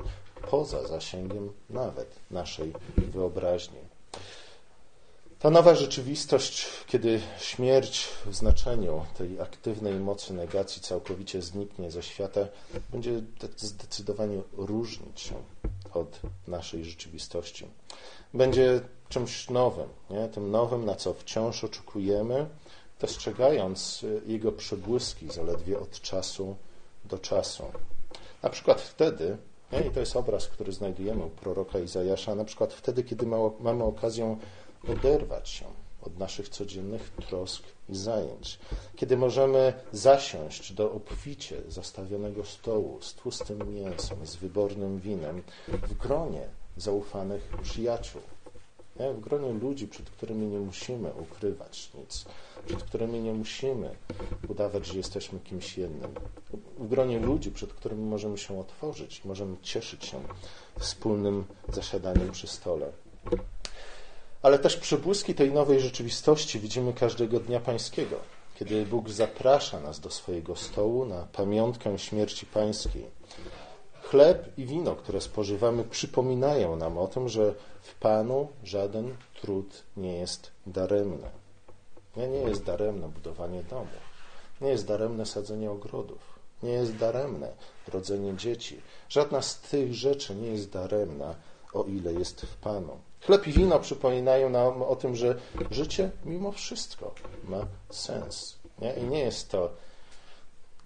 poza 0.50 0.86
zasięgiem 0.86 1.52
nawet 1.70 2.16
naszej 2.30 2.72
wyobraźni. 2.96 3.78
Ta 5.38 5.50
nowa 5.50 5.74
rzeczywistość, 5.74 6.66
kiedy 6.86 7.20
śmierć 7.38 8.08
w 8.26 8.34
znaczeniu 8.34 9.04
tej 9.18 9.40
aktywnej 9.40 9.94
mocy 9.94 10.34
negacji 10.34 10.82
całkowicie 10.82 11.42
zniknie 11.42 11.90
ze 11.90 12.02
świata, 12.02 12.40
będzie 12.90 13.22
zdecydowanie 13.56 14.42
różnić 14.56 15.20
się 15.20 15.34
od 15.94 16.20
naszej 16.48 16.84
rzeczywistości. 16.84 17.66
Będzie 18.34 18.80
czymś 19.08 19.50
nowym, 19.50 19.88
nie? 20.10 20.28
tym 20.28 20.50
nowym, 20.50 20.84
na 20.84 20.94
co 20.94 21.14
wciąż 21.14 21.64
oczekujemy, 21.64 22.46
dostrzegając 23.02 24.04
jego 24.26 24.52
przebłyski 24.52 25.28
zaledwie 25.32 25.78
od 25.78 26.00
czasu 26.00 26.56
do 27.04 27.18
czasu. 27.18 27.64
Na 28.42 28.50
przykład 28.50 28.80
wtedy, 28.80 29.36
i 29.88 29.90
to 29.90 30.00
jest 30.00 30.16
obraz, 30.16 30.48
który 30.48 30.72
znajdujemy 30.72 31.24
u 31.24 31.30
proroka 31.30 31.78
Izajasza, 31.78 32.34
na 32.34 32.44
przykład 32.44 32.72
wtedy, 32.72 33.02
kiedy 33.02 33.26
mamy 33.60 33.84
okazję 33.84 34.36
oderwać 34.88 35.48
się 35.48 35.64
od 36.02 36.18
naszych 36.18 36.48
codziennych 36.48 37.10
trosk 37.28 37.62
i 37.88 37.96
zajęć, 37.96 38.58
kiedy 38.96 39.16
możemy 39.16 39.72
zasiąść 39.92 40.72
do 40.72 40.92
obficie 40.92 41.56
zastawionego 41.68 42.44
stołu 42.44 42.98
z 43.02 43.14
tłustym 43.14 43.74
mięsem, 43.74 44.26
z 44.26 44.36
wybornym 44.36 45.00
winem, 45.00 45.42
w 45.68 45.94
gronie 45.94 46.46
zaufanych 46.76 47.48
przyjaciół, 47.62 48.22
nie? 49.00 49.12
w 49.12 49.20
gronie 49.20 49.52
ludzi, 49.52 49.88
przed 49.88 50.10
którymi 50.10 50.46
nie 50.46 50.58
musimy 50.58 51.12
ukrywać 51.12 51.90
nic, 51.94 52.24
przed 52.66 52.82
którymi 52.82 53.20
nie 53.20 53.32
musimy 53.32 53.96
udawać, 54.48 54.86
że 54.86 54.96
jesteśmy 54.96 55.40
kimś 55.40 55.78
jednym, 55.78 56.14
w 56.78 56.88
gronie 56.88 57.18
ludzi, 57.18 57.50
przed 57.50 57.72
którymi 57.72 58.04
możemy 58.04 58.38
się 58.38 58.60
otworzyć 58.60 59.24
możemy 59.24 59.56
cieszyć 59.62 60.04
się 60.04 60.20
wspólnym 60.78 61.44
zasiadaniem 61.68 62.30
przy 62.30 62.46
stole 62.46 62.92
ale 64.42 64.58
też 64.58 64.76
przebłyski 64.76 65.34
tej 65.34 65.52
nowej 65.52 65.80
rzeczywistości 65.80 66.60
widzimy 66.60 66.92
każdego 66.92 67.40
dnia 67.40 67.60
Pańskiego, 67.60 68.16
kiedy 68.58 68.86
Bóg 68.86 69.10
zaprasza 69.10 69.80
nas 69.80 70.00
do 70.00 70.10
swojego 70.10 70.56
stołu 70.56 71.04
na 71.06 71.26
pamiątkę 71.32 71.98
śmierci 71.98 72.46
Pańskiej. 72.46 73.04
Chleb 74.12 74.58
i 74.58 74.66
wino, 74.66 74.96
które 74.96 75.20
spożywamy, 75.20 75.84
przypominają 75.84 76.76
nam 76.76 76.98
o 76.98 77.06
tym, 77.06 77.28
że 77.28 77.54
w 77.82 77.94
Panu 77.94 78.48
żaden 78.64 79.16
trud 79.40 79.82
nie 79.96 80.18
jest 80.18 80.50
daremny. 80.66 81.30
Nie, 82.16 82.28
nie 82.28 82.38
jest 82.38 82.64
daremne 82.64 83.08
budowanie 83.08 83.62
domów, 83.62 84.02
nie 84.60 84.68
jest 84.68 84.86
daremne 84.86 85.26
sadzenie 85.26 85.70
ogrodów, 85.70 86.18
nie 86.62 86.70
jest 86.70 86.96
daremne 86.96 87.52
rodzenie 87.88 88.36
dzieci. 88.36 88.80
Żadna 89.08 89.42
z 89.42 89.60
tych 89.60 89.94
rzeczy 89.94 90.34
nie 90.34 90.48
jest 90.48 90.70
daremna, 90.70 91.34
o 91.72 91.84
ile 91.84 92.12
jest 92.12 92.40
w 92.40 92.56
Panu. 92.56 92.98
Chleb 93.20 93.46
i 93.46 93.52
wino 93.52 93.78
przypominają 93.80 94.50
nam 94.50 94.82
o 94.82 94.96
tym, 94.96 95.16
że 95.16 95.38
życie 95.70 96.10
mimo 96.24 96.52
wszystko 96.52 97.14
ma 97.44 97.66
sens. 97.90 98.58
Nie? 98.78 98.92
I 98.92 99.04
nie 99.04 99.20
jest 99.20 99.50
to 99.50 99.70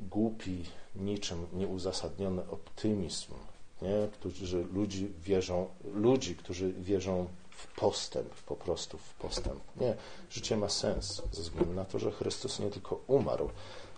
głupi, 0.01 0.65
niczym 1.01 1.47
nieuzasadniony 1.53 2.43
optymizm, 2.51 3.33
nie? 3.83 4.09
Którzy, 4.13 4.67
ludzi, 4.73 5.13
wierzą, 5.23 5.67
ludzi, 5.95 6.37
którzy 6.37 6.73
wierzą 6.73 7.27
w 7.51 7.81
postęp, 7.81 8.35
po 8.35 8.57
prostu 8.57 8.99
w 8.99 9.15
postęp. 9.15 9.61
Nie, 9.81 9.95
życie 10.31 10.57
ma 10.57 10.69
sens 10.69 11.23
ze 11.33 11.43
względu 11.43 11.73
na 11.73 11.85
to, 11.85 11.99
że 11.99 12.11
Chrystus 12.11 12.61
nie 12.61 12.71
tylko 12.71 13.01
umarł, 13.07 13.51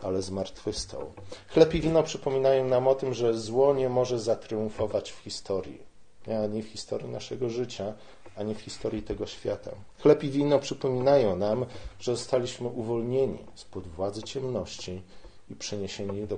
ale 0.02 0.22
zmartwychwstał. 0.22 1.12
Chleb 1.48 1.74
i 1.74 1.80
wino 1.80 2.02
przypominają 2.02 2.68
nam 2.68 2.88
o 2.88 2.94
tym, 2.94 3.14
że 3.14 3.38
zło 3.38 3.74
nie 3.74 3.88
może 3.88 4.18
zatriumfować 4.18 5.12
w 5.12 5.18
historii, 5.18 5.78
nie, 6.26 6.38
ani 6.38 6.62
w 6.62 6.68
historii 6.68 7.08
naszego 7.08 7.50
życia, 7.50 7.94
ani 8.37 8.54
w 8.54 8.61
historii 8.61 9.02
tego 9.02 9.26
świata. 9.26 9.70
Chleb 10.02 10.24
i 10.24 10.30
wino 10.30 10.58
przypominają 10.58 11.37
nam, 11.37 11.66
że 12.00 12.16
zostaliśmy 12.16 12.68
uwolnieni 12.68 13.38
spod 13.54 13.88
władzy 13.88 14.22
ciemności 14.22 15.02
i 15.50 15.54
przeniesieni 15.54 16.26
do 16.26 16.37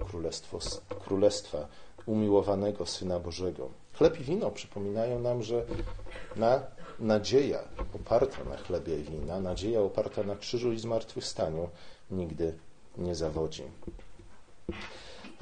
królestwa, 1.00 1.68
umiłowanego 2.06 2.86
Syna 2.86 3.20
Bożego. 3.20 3.70
Chleb 3.92 4.20
i 4.20 4.24
wino 4.24 4.50
przypominają 4.50 5.20
nam, 5.20 5.42
że 5.42 5.64
na 6.36 6.62
nadzieja 7.00 7.58
oparta 7.94 8.44
na 8.44 8.56
chlebie 8.56 8.98
i 8.98 9.02
wina, 9.02 9.40
nadzieja 9.40 9.80
oparta 9.80 10.22
na 10.22 10.36
krzyżu 10.36 10.72
i 10.72 10.78
zmartwychwstaniu 10.78 11.68
nigdy 12.10 12.58
nie 12.98 13.14
zawodzi. 13.14 13.62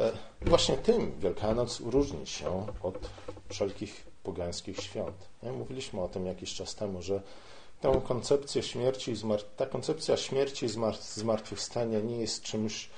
E, 0.01 0.13
właśnie 0.43 0.77
tym 0.77 1.21
Wielkanoc 1.21 1.81
różni 1.81 2.27
się 2.27 2.67
od 2.83 3.11
wszelkich 3.49 4.07
pogańskich 4.23 4.81
świąt. 4.81 5.29
Mówiliśmy 5.43 6.01
o 6.01 6.09
tym 6.09 6.27
jakiś 6.27 6.55
czas 6.55 6.75
temu, 6.75 7.03
że 7.03 7.23
tę 7.81 8.01
koncepcję 8.09 8.63
śmierci, 8.63 9.15
ta 9.57 9.67
koncepcja 9.67 10.17
śmierci 10.17 10.67
i 10.67 10.69
zmartwychwstania 11.15 12.01
nie 12.01 12.21
jest 12.21 12.43
czymś 12.43 12.91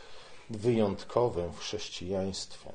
wyjątkowym 0.50 1.52
w 1.52 1.58
chrześcijaństwie. 1.58 2.72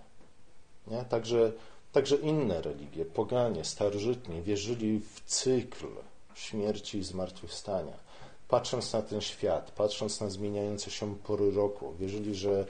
Nie? 0.88 1.06
Także, 1.06 1.52
także 1.92 2.16
inne 2.16 2.62
religie, 2.62 3.06
poganie, 3.06 3.66
starożytni, 3.66 4.42
wierzyli 4.42 5.00
w 5.00 5.22
cykl 5.26 5.88
śmierci 6.36 6.98
i 6.98 7.04
zmartwychwstania. 7.04 7.94
Patrząc 8.48 8.94
na 8.94 9.02
ten 9.02 9.22
świat, 9.22 9.72
patrząc 9.72 10.22
na 10.22 10.30
zmieniające 10.30 10.92
się 10.92 11.16
pory 11.16 11.52
roku, 11.52 11.94
wierzyli, 12.00 12.36
że 12.36 12.66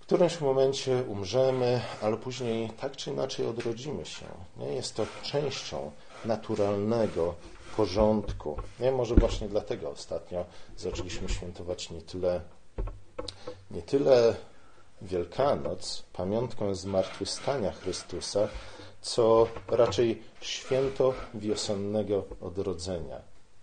w 0.00 0.02
którymś 0.02 0.40
momencie 0.40 1.04
umrzemy, 1.08 1.80
ale 2.02 2.16
później 2.16 2.70
tak 2.80 2.96
czy 2.96 3.10
inaczej 3.10 3.46
odrodzimy 3.46 4.06
się. 4.06 4.26
Nie? 4.56 4.66
Jest 4.66 4.94
to 4.94 5.06
częścią 5.22 5.90
naturalnego 6.24 7.34
porządku. 7.76 8.56
Nie? 8.80 8.92
Może 8.92 9.14
właśnie 9.14 9.48
dlatego 9.48 9.90
ostatnio 9.90 10.44
zaczęliśmy 10.76 11.28
świętować 11.28 11.90
nie 11.90 12.02
tyle, 12.02 12.40
nie 13.70 13.82
tyle 13.82 14.36
Wielkanoc, 15.02 16.02
pamiątką 16.12 16.74
zmartwychwstania 16.74 17.72
Chrystusa, 17.72 18.48
co 19.00 19.46
raczej 19.68 20.22
święto 20.40 21.14
wiosennego 21.34 22.24
odrodzenia. 22.40 23.20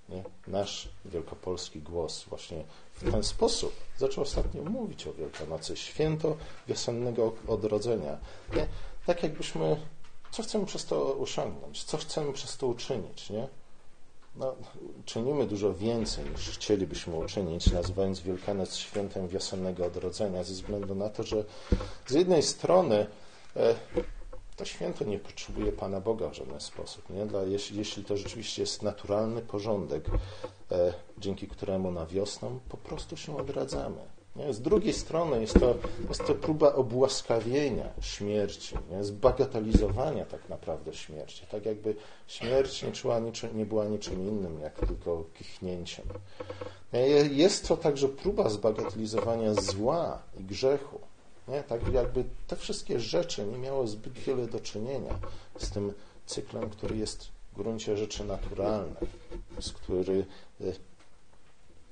Nie? 0.10 0.24
Nasz 0.48 0.90
wielkopolski 1.06 1.82
głos 1.82 2.24
właśnie 2.24 2.64
w 2.94 3.12
ten 3.12 3.24
sposób 3.24 3.74
zaczął 3.98 4.24
ostatnio 4.24 4.64
mówić 4.64 5.08
o 5.08 5.14
Wielkanocy. 5.14 5.78
Święto 5.78 6.38
wiosennego 6.68 7.34
odrodzenia. 7.48 8.18
Nie? 8.56 8.68
Tak 9.06 9.24
jakbyśmy, 9.24 9.78
co 10.32 10.44
chcemy 10.44 10.66
przez 10.66 10.86
to 10.86 11.18
osiągnąć, 11.18 11.84
co 11.84 11.98
chcemy 11.98 12.34
przez 12.34 12.58
to 12.58 12.68
uczynić, 12.68 13.30
nie? 13.30 13.48
No, 14.38 14.56
czynimy 15.06 15.48
dużo 15.48 15.74
więcej 15.74 16.26
niż 16.30 16.50
chcielibyśmy 16.50 17.16
uczynić, 17.16 17.72
nazywając 17.72 18.20
Wielkanoc 18.20 18.76
świętem 18.76 19.28
wiosennego 19.28 19.86
odrodzenia, 19.86 20.44
ze 20.44 20.54
względu 20.54 20.96
na 20.96 21.10
to, 21.10 21.24
że 21.24 21.44
z 22.08 22.14
jednej 22.14 22.44
strony 22.44 23.08
e, 23.56 23.76
to 24.56 24.66
święto 24.66 25.06
nie 25.06 25.20
potrzebuje 25.20 25.72
Pana 25.72 26.02
Boga 26.02 26.30
w 26.30 26.34
żaden 26.34 26.60
sposób. 26.60 27.10
Nie? 27.10 27.26
Dla, 27.26 27.44
jeśli, 27.44 27.78
jeśli 27.78 28.04
to 28.04 28.18
rzeczywiście 28.18 28.62
jest 28.62 28.84
naturalny 28.84 29.42
porządek, 29.42 30.06
e, 30.72 30.94
dzięki 31.18 31.48
któremu 31.48 31.92
na 31.92 32.06
wiosnę 32.06 32.60
po 32.70 32.78
prostu 32.78 33.18
się 33.18 33.38
odradzamy. 33.38 34.17
Nie? 34.38 34.54
Z 34.54 34.62
drugiej 34.62 34.94
strony 34.94 35.42
jest 35.42 35.60
to, 35.60 35.76
jest 36.10 36.28
to 36.28 36.36
próba 36.36 36.74
obłaskawienia 36.74 37.90
śmierci, 38.02 38.76
nie? 38.92 39.04
zbagatelizowania 39.04 40.26
tak 40.26 40.50
naprawdę 40.50 40.94
śmierci. 40.94 41.46
Tak 41.52 41.66
jakby 41.66 41.96
śmierć 42.28 42.84
nie, 42.84 42.92
czuła 42.92 43.20
nie 43.54 43.66
była 43.66 43.86
niczym 43.86 44.28
innym, 44.28 44.60
jak 44.62 44.80
tylko 44.88 45.24
kichnięciem. 45.34 46.06
Jest 47.32 47.68
to 47.68 47.78
także 47.78 48.10
próba 48.10 48.50
zbagatelizowania 48.50 49.54
zła 49.54 50.22
i 50.40 50.44
grzechu. 50.44 51.00
Nie? 51.48 51.64
Tak 51.64 51.94
jakby 51.94 52.24
te 52.48 52.56
wszystkie 52.56 53.00
rzeczy 53.00 53.46
nie 53.46 53.58
miały 53.58 53.88
zbyt 53.88 54.14
wiele 54.14 54.48
do 54.48 54.60
czynienia 54.60 55.20
z 55.58 55.70
tym 55.70 55.94
cyklem, 56.26 56.70
który 56.70 56.98
jest 56.98 57.28
w 57.52 57.56
gruncie 57.56 57.98
rzeczy 57.98 58.24
naturalny, 58.24 58.96
z 59.60 59.72
który 59.72 60.26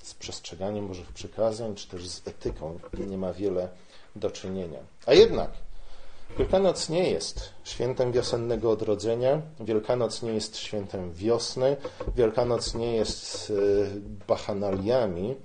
z 0.06 0.14
przestrzeganiem 0.14 0.88
Bożych 0.88 1.12
przykazań, 1.12 1.76
czy 1.76 1.88
też 1.88 2.08
z 2.08 2.28
etyką 2.28 2.80
nie 3.08 3.18
ma 3.18 3.34
wiele 3.34 3.70
do 4.16 4.32
czynienia. 4.32 4.80
A 5.06 5.14
jednak 5.14 5.50
Wielkanoc 6.38 6.90
nie 6.90 7.10
jest 7.10 7.50
świętem 7.64 8.12
wiosennego 8.12 8.72
odrodzenia, 8.72 9.42
Wielkanoc 9.60 10.24
nie 10.24 10.34
jest 10.34 10.58
świętem 10.58 11.14
wiosny, 11.14 11.78
Wielkanoc 12.16 12.76
nie 12.76 12.96
jest 12.96 13.52
e, 13.52 13.56
bachanaliami, 14.28 15.36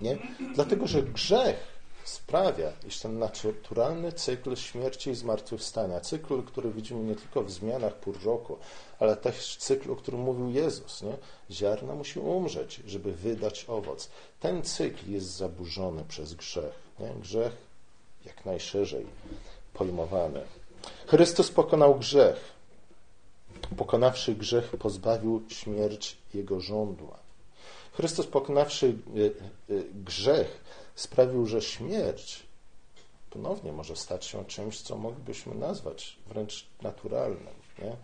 nie? 0.00 0.18
dlatego 0.54 0.86
że 0.86 1.02
grzech 1.02 1.75
sprawia, 2.08 2.72
iż 2.86 2.98
ten 2.98 3.18
naturalny 3.18 4.12
cykl 4.12 4.56
śmierci 4.56 5.10
i 5.10 5.14
zmartwychwstania, 5.14 6.00
cykl, 6.00 6.42
który 6.42 6.70
widzimy 6.70 7.04
nie 7.04 7.14
tylko 7.14 7.42
w 7.42 7.50
zmianach 7.50 7.94
pór 7.94 8.24
roku, 8.24 8.56
ale 8.98 9.16
też 9.16 9.56
cykl, 9.56 9.92
o 9.92 9.96
którym 9.96 10.20
mówił 10.20 10.50
Jezus, 10.50 11.02
nie? 11.02 11.16
ziarna 11.50 11.94
musi 11.94 12.18
umrzeć, 12.18 12.80
żeby 12.86 13.12
wydać 13.12 13.64
owoc. 13.68 14.08
Ten 14.40 14.62
cykl 14.62 15.10
jest 15.10 15.26
zaburzony 15.26 16.04
przez 16.08 16.34
grzech. 16.34 16.74
Nie? 17.00 17.08
Grzech 17.20 17.52
jak 18.24 18.46
najszerzej 18.46 19.06
pojmowany. 19.74 20.40
Chrystus 21.06 21.50
pokonał 21.50 21.94
grzech. 21.94 22.56
Pokonawszy 23.76 24.34
grzech, 24.34 24.70
pozbawił 24.70 25.42
śmierć 25.48 26.16
jego 26.34 26.60
żądła. 26.60 27.18
Chrystus 27.92 28.26
pokonawszy 28.26 28.86
e, 28.86 29.24
e, 29.74 29.82
grzech, 29.94 30.60
sprawił, 30.96 31.46
że 31.46 31.62
śmierć 31.62 32.46
ponownie 33.30 33.72
może 33.72 33.96
stać 33.96 34.24
się 34.24 34.44
czymś, 34.44 34.80
co 34.80 34.96
moglibyśmy 34.96 35.54
nazwać 35.54 36.16
wręcz 36.26 36.66
naturalnym. 36.82 37.54
Nie? 37.78 37.96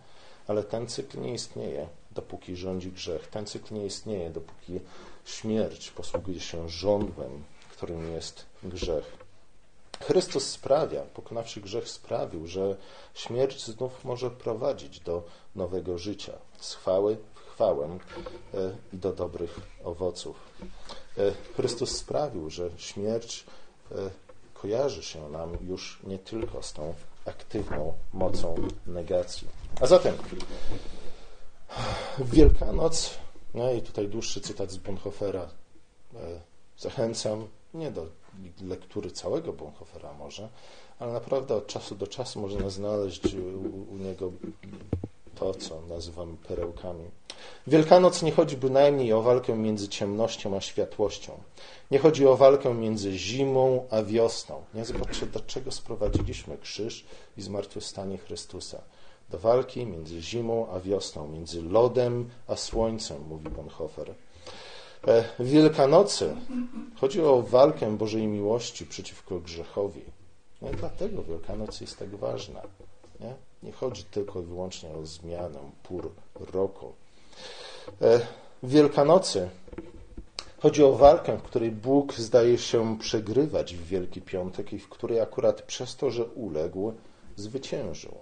Ale 0.47 0.63
ten 0.63 0.87
cykl 0.87 1.21
nie 1.21 1.33
istnieje, 1.33 1.87
dopóki 2.11 2.55
rządzi 2.55 2.91
grzech. 2.91 3.27
Ten 3.27 3.45
cykl 3.45 3.73
nie 3.73 3.85
istnieje, 3.85 4.29
dopóki 4.29 4.79
śmierć 5.25 5.91
posługuje 5.91 6.39
się 6.39 6.69
żądłem, 6.69 7.43
którym 7.71 8.11
jest 8.11 8.45
grzech. 8.63 9.17
Chrystus 9.99 10.49
sprawia, 10.49 11.01
pokonawszy 11.01 11.61
grzech, 11.61 11.89
sprawił, 11.89 12.47
że 12.47 12.75
śmierć 13.13 13.65
znów 13.65 14.05
może 14.05 14.31
prowadzić 14.31 14.99
do 14.99 15.23
nowego 15.55 15.97
życia, 15.97 16.33
z 16.59 16.73
chwały 16.73 17.17
chwałę 17.53 17.97
e, 18.53 18.75
i 18.93 18.97
do 18.97 19.13
dobrych 19.13 19.59
owoców. 19.83 20.35
E, 21.17 21.31
Chrystus 21.55 21.97
sprawił, 21.97 22.49
że 22.49 22.69
śmierć 22.77 23.45
e, 23.91 23.95
kojarzy 24.53 25.03
się 25.03 25.29
nam 25.29 25.57
już 25.61 25.99
nie 26.03 26.19
tylko 26.19 26.63
z 26.63 26.73
tą 26.73 26.93
aktywną 27.25 27.93
mocą 28.13 28.55
negacji. 28.87 29.47
A 29.81 29.87
zatem 29.87 30.15
Wielkanoc, 32.19 33.17
no 33.53 33.71
i 33.71 33.81
tutaj 33.81 34.07
dłuższy 34.07 34.41
cytat 34.41 34.71
z 34.71 34.77
Bonhoeffera, 34.77 35.49
zachęcam 36.77 37.47
nie 37.73 37.91
do 37.91 38.07
lektury 38.61 39.11
całego 39.11 39.53
Bonhoeffera 39.53 40.13
może, 40.13 40.49
ale 40.99 41.13
naprawdę 41.13 41.55
od 41.55 41.67
czasu 41.67 41.95
do 41.95 42.07
czasu 42.07 42.41
można 42.41 42.69
znaleźć 42.69 43.35
u, 43.35 43.93
u 43.93 43.97
niego 43.97 44.31
to, 45.43 45.53
co 45.53 45.81
nazywamy 45.81 46.37
perełkami. 46.37 47.03
Wielkanoc 47.67 48.21
nie 48.21 48.31
chodzi 48.31 48.57
bynajmniej 48.57 49.13
o 49.13 49.21
walkę 49.21 49.55
między 49.55 49.87
ciemnością 49.87 50.57
a 50.57 50.61
światłością. 50.61 51.31
Nie 51.91 51.99
chodzi 51.99 52.27
o 52.27 52.37
walkę 52.37 52.73
między 52.73 53.11
zimą 53.17 53.85
a 53.89 54.03
wiosną. 54.03 54.63
Nie 54.73 54.85
zobaczcie, 54.85 55.25
do 55.25 55.39
czego 55.39 55.71
sprowadziliśmy 55.71 56.57
krzyż 56.57 57.05
i 57.37 57.41
zmartwychwstanie 57.41 58.17
Chrystusa. 58.17 58.81
Do 59.29 59.37
walki 59.39 59.85
między 59.85 60.21
zimą 60.21 60.67
a 60.69 60.79
wiosną, 60.79 61.27
między 61.27 61.61
lodem 61.61 62.29
a 62.47 62.55
słońcem, 62.55 63.17
mówi 63.29 63.49
Bonhoeffer. 63.49 64.13
E, 65.07 65.23
w 65.39 65.49
Wielkanocy 65.49 66.35
chodzi 67.01 67.21
o 67.21 67.41
walkę 67.41 67.97
Bożej 67.97 68.27
miłości 68.27 68.85
przeciwko 68.85 69.39
grzechowi. 69.39 70.01
No 70.61 70.71
i 70.71 70.75
dlatego 70.75 71.23
Wielkanoc 71.23 71.81
jest 71.81 71.99
tak 71.99 72.15
ważna. 72.15 72.61
Nie? 73.19 73.35
Nie 73.63 73.71
chodzi 73.71 74.03
tylko 74.03 74.39
i 74.39 74.43
wyłącznie 74.43 74.89
o 74.89 75.05
zmianę 75.05 75.59
pór 75.83 76.11
roku. 76.53 76.93
E, 78.01 78.19
w 78.63 78.69
Wielkanocy 78.69 79.49
chodzi 80.59 80.83
o 80.83 80.93
walkę, 80.93 81.37
w 81.37 81.41
której 81.41 81.71
Bóg 81.71 82.13
zdaje 82.13 82.57
się 82.57 82.97
przegrywać 82.99 83.75
w 83.75 83.87
Wielki 83.87 84.21
Piątek 84.21 84.73
i 84.73 84.79
w 84.79 84.89
której 84.89 85.19
akurat 85.19 85.61
przez 85.61 85.95
to, 85.95 86.11
że 86.11 86.25
uległ, 86.25 86.93
zwyciężył. 87.35 88.15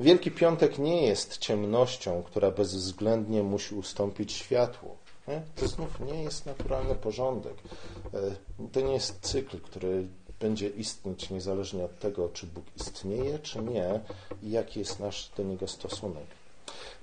Wielki 0.00 0.30
Piątek 0.30 0.78
nie 0.78 1.06
jest 1.06 1.38
ciemnością, 1.38 2.22
która 2.22 2.50
bezwzględnie 2.50 3.42
musi 3.42 3.74
ustąpić 3.74 4.32
światłu. 4.32 4.96
Nie? 5.28 5.42
To 5.56 5.68
znów 5.68 6.00
nie 6.00 6.22
jest 6.22 6.46
naturalny 6.46 6.94
porządek. 6.94 7.54
E, 8.14 8.18
to 8.72 8.80
nie 8.80 8.92
jest 8.92 9.20
cykl, 9.20 9.60
który 9.60 10.08
będzie 10.40 10.68
istnieć 10.68 11.30
niezależnie 11.30 11.84
od 11.84 11.98
tego, 11.98 12.28
czy 12.28 12.46
Bóg 12.46 12.64
istnieje, 12.76 13.38
czy 13.38 13.62
nie 13.62 14.00
i 14.42 14.50
jaki 14.50 14.78
jest 14.78 15.00
nasz 15.00 15.30
do 15.36 15.42
niego 15.42 15.68
stosunek. 15.68 16.26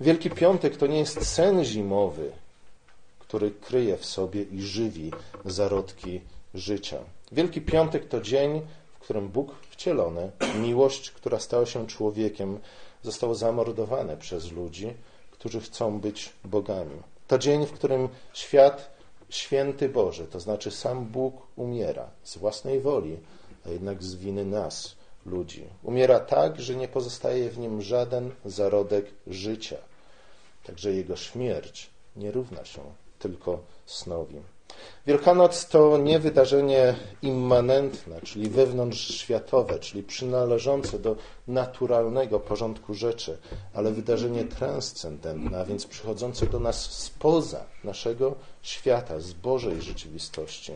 Wielki 0.00 0.30
Piątek 0.30 0.76
to 0.76 0.86
nie 0.86 0.98
jest 0.98 1.26
sen 1.26 1.64
zimowy, 1.64 2.32
który 3.18 3.50
kryje 3.50 3.96
w 3.96 4.06
sobie 4.06 4.42
i 4.42 4.62
żywi 4.62 5.10
zarodki 5.44 6.20
życia. 6.54 6.98
Wielki 7.32 7.60
Piątek 7.60 8.08
to 8.08 8.20
dzień, 8.20 8.60
w 8.94 8.98
którym 8.98 9.28
Bóg 9.28 9.54
wcielony, 9.70 10.30
miłość, 10.58 11.10
która 11.10 11.40
stała 11.40 11.66
się 11.66 11.86
człowiekiem, 11.86 12.58
został 13.02 13.34
zamordowany 13.34 14.16
przez 14.16 14.52
ludzi, 14.52 14.94
którzy 15.30 15.60
chcą 15.60 16.00
być 16.00 16.32
bogami. 16.44 17.02
To 17.28 17.38
dzień, 17.38 17.66
w 17.66 17.72
którym 17.72 18.08
świat 18.32 18.95
święty 19.28 19.88
Boży, 19.88 20.26
to 20.26 20.40
znaczy 20.40 20.70
sam 20.70 21.04
Bóg 21.04 21.34
umiera 21.56 22.10
z 22.22 22.36
własnej 22.36 22.80
woli, 22.80 23.18
a 23.66 23.70
jednak 23.70 24.02
z 24.02 24.14
winy 24.14 24.44
nas, 24.44 24.96
ludzi. 25.26 25.64
Umiera 25.82 26.20
tak, 26.20 26.60
że 26.60 26.76
nie 26.76 26.88
pozostaje 26.88 27.50
w 27.50 27.58
nim 27.58 27.82
żaden 27.82 28.30
zarodek 28.44 29.06
życia. 29.26 29.76
Także 30.64 30.92
jego 30.92 31.16
śmierć 31.16 31.90
nie 32.16 32.30
równa 32.32 32.64
się 32.64 32.80
tylko 33.18 33.58
snowi. 33.86 34.40
Wielkanoc 35.06 35.68
to 35.68 35.98
nie 35.98 36.18
wydarzenie 36.18 36.94
immanentne, 37.22 38.20
czyli 38.20 38.50
wewnątrzświatowe, 38.50 39.78
czyli 39.78 40.02
przynależące 40.02 40.98
do 40.98 41.16
naturalnego 41.48 42.40
porządku 42.40 42.94
rzeczy, 42.94 43.38
ale 43.74 43.92
wydarzenie 43.92 44.44
transcendentne, 44.44 45.60
a 45.60 45.64
więc 45.64 45.86
przychodzące 45.86 46.46
do 46.46 46.60
nas 46.60 46.90
spoza 46.92 47.64
naszego 47.84 48.34
świata, 48.62 49.20
z 49.20 49.32
Bożej 49.32 49.82
rzeczywistości. 49.82 50.72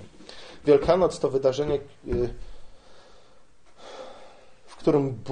Wielkanoc 0.65 1.19
to 1.19 1.31
wydarzenie, 1.31 1.75
y, 2.09 2.35
w 4.67 4.77
którym 4.77 5.23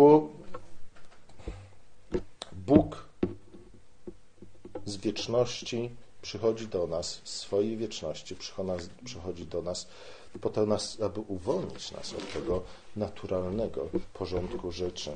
Bóg 2.53 3.09
z 4.85 4.97
wieczności 4.97 5.91
przychodzi 6.23 6.69
do 6.69 6.87
nas 6.87 7.21
z 7.25 7.31
swojej 7.31 7.77
wieczności, 7.77 8.37
przychodzi 9.05 9.47
do 9.47 9.63
nas 9.63 9.89
po 10.41 10.51
to, 10.51 10.67
nas, 10.67 11.01
aby 11.01 11.21
uwolnić 11.21 11.93
nas 11.93 12.15
od 12.15 12.33
tego 12.33 12.63
naturalnego 12.97 13.89
porządku 14.15 14.73
rzeczy. 14.73 15.11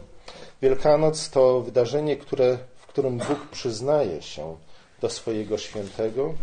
Wielkanoc 0.62 1.31
to 1.31 1.61
wydarzenie, 1.61 2.17
które, 2.17 2.59
w 2.77 2.87
którym 2.87 3.19
Bóg 3.19 3.47
przyznaje 3.51 4.23
się 4.23 4.57
do 5.01 5.11
swojego 5.11 5.59
świętego 5.59 6.35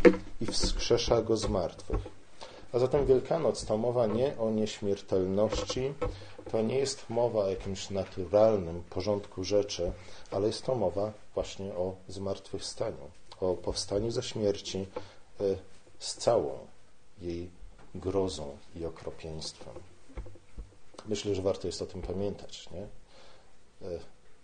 i 0.41 0.45
wskrzesza 0.45 1.21
go 1.21 1.37
z 1.37 1.49
martwych. 1.49 2.01
A 2.73 2.79
zatem 2.79 3.05
Wielkanoc 3.05 3.65
to 3.65 3.77
mowa 3.77 4.07
nie 4.07 4.37
o 4.37 4.51
nieśmiertelności, 4.51 5.93
to 6.51 6.61
nie 6.61 6.77
jest 6.77 7.09
mowa 7.09 7.39
o 7.39 7.49
jakimś 7.49 7.89
naturalnym 7.89 8.83
porządku 8.89 9.43
rzeczy, 9.43 9.91
ale 10.31 10.47
jest 10.47 10.65
to 10.65 10.75
mowa 10.75 11.11
właśnie 11.33 11.73
o 11.73 11.95
zmartwychwstaniu 12.07 13.18
o 13.41 13.53
powstaniu 13.53 14.11
ze 14.11 14.23
śmierci 14.23 14.85
e, 15.39 15.43
z 15.99 16.15
całą 16.15 16.57
jej 17.21 17.49
grozą 17.95 18.57
i 18.75 18.85
okropieństwem. 18.85 19.73
Myślę, 21.07 21.35
że 21.35 21.41
warto 21.41 21.67
jest 21.67 21.81
o 21.81 21.85
tym 21.85 22.01
pamiętać. 22.01 22.69
Nie? 22.71 22.81
E, 23.87 23.99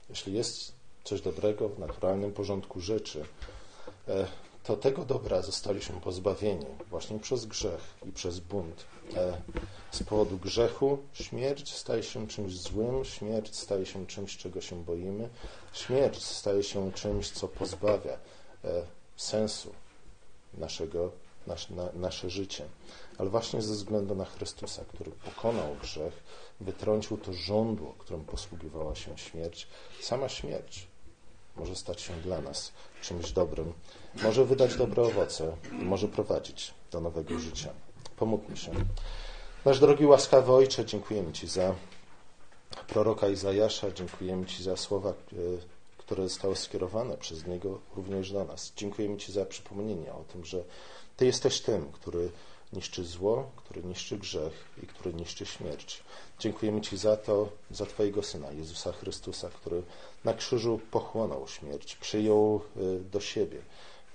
jeśli 0.09 0.33
jest 0.33 0.71
coś 1.03 1.21
dobrego 1.21 1.69
w 1.69 1.79
naturalnym 1.79 2.33
porządku 2.33 2.79
rzeczy, 2.79 3.25
e, 4.07 4.27
to 4.63 4.77
tego 4.77 5.05
dobra 5.05 5.41
zostaliśmy 5.41 6.01
pozbawieni 6.01 6.65
właśnie 6.89 7.19
przez 7.19 7.45
grzech 7.45 7.81
i 8.05 8.11
przez 8.11 8.39
bunt. 8.39 8.85
Z 9.91 10.03
powodu 10.03 10.37
grzechu 10.37 10.97
śmierć 11.13 11.73
staje 11.73 12.03
się 12.03 12.27
czymś 12.27 12.57
złym, 12.57 13.05
śmierć 13.05 13.55
staje 13.55 13.85
się 13.85 14.07
czymś, 14.07 14.37
czego 14.37 14.61
się 14.61 14.83
boimy, 14.83 15.29
śmierć 15.73 16.23
staje 16.23 16.63
się 16.63 16.91
czymś, 16.91 17.31
co 17.31 17.47
pozbawia 17.47 18.17
sensu 19.15 19.73
naszego, 20.53 21.11
nasz, 21.47 21.69
na, 21.69 21.89
nasze 21.93 22.29
życie. 22.29 22.65
Ale 23.17 23.29
właśnie 23.29 23.61
ze 23.61 23.73
względu 23.73 24.15
na 24.15 24.25
Chrystusa, 24.25 24.85
który 24.93 25.11
pokonał 25.11 25.75
grzech, 25.81 26.23
wytrącił 26.59 27.17
to 27.17 27.33
żądło, 27.33 27.93
którym 27.97 28.25
posługiwała 28.25 28.95
się 28.95 29.17
śmierć, 29.17 29.67
sama 30.01 30.29
śmierć 30.29 30.87
może 31.55 31.75
stać 31.75 32.01
się 32.01 32.13
dla 32.13 32.41
nas 32.41 32.71
czymś 33.01 33.31
dobrym, 33.31 33.73
może 34.23 34.45
wydać 34.45 34.75
dobre 34.75 35.03
owoce 35.03 35.57
może 35.71 36.07
prowadzić 36.07 36.73
do 36.91 37.01
nowego 37.01 37.39
życia. 37.39 37.69
Pomódlmy 38.17 38.57
się. 38.57 38.71
Nasz 39.65 39.79
drogi 39.79 40.05
łaskawy 40.05 40.51
Ojcze, 40.51 40.85
dziękujemy 40.85 41.33
Ci 41.33 41.47
za 41.47 41.75
proroka 42.87 43.27
Izajasza, 43.27 43.91
dziękujemy 43.91 44.45
Ci 44.45 44.63
za 44.63 44.77
słowa, 44.77 45.09
e, 45.09 45.13
które 46.05 46.23
zostały 46.23 46.55
skierowane 46.55 47.17
przez 47.17 47.47
Niego 47.47 47.79
również 47.95 48.31
do 48.31 48.45
nas. 48.45 48.73
Dziękujemy 48.75 49.17
Ci 49.17 49.31
za 49.31 49.45
przypomnienie 49.45 50.13
o 50.13 50.23
tym, 50.33 50.45
że 50.45 50.63
Ty 51.17 51.25
jesteś 51.25 51.61
tym, 51.61 51.91
który 51.91 52.29
niszczy 52.73 53.03
zło, 53.03 53.51
który 53.55 53.83
niszczy 53.83 54.17
grzech 54.17 54.53
i 54.83 54.87
który 54.87 55.13
niszczy 55.13 55.45
śmierć. 55.45 56.03
Dziękujemy 56.39 56.81
Ci 56.81 56.97
za 56.97 57.17
to, 57.17 57.49
za 57.71 57.85
Twojego 57.85 58.23
Syna, 58.23 58.51
Jezusa 58.51 58.91
Chrystusa, 58.91 59.49
który 59.49 59.83
na 60.23 60.33
krzyżu 60.33 60.79
pochłonął 60.91 61.47
śmierć, 61.47 61.95
przyjął 61.95 62.61
y, 62.77 62.99
do 62.99 63.19
siebie, 63.19 63.57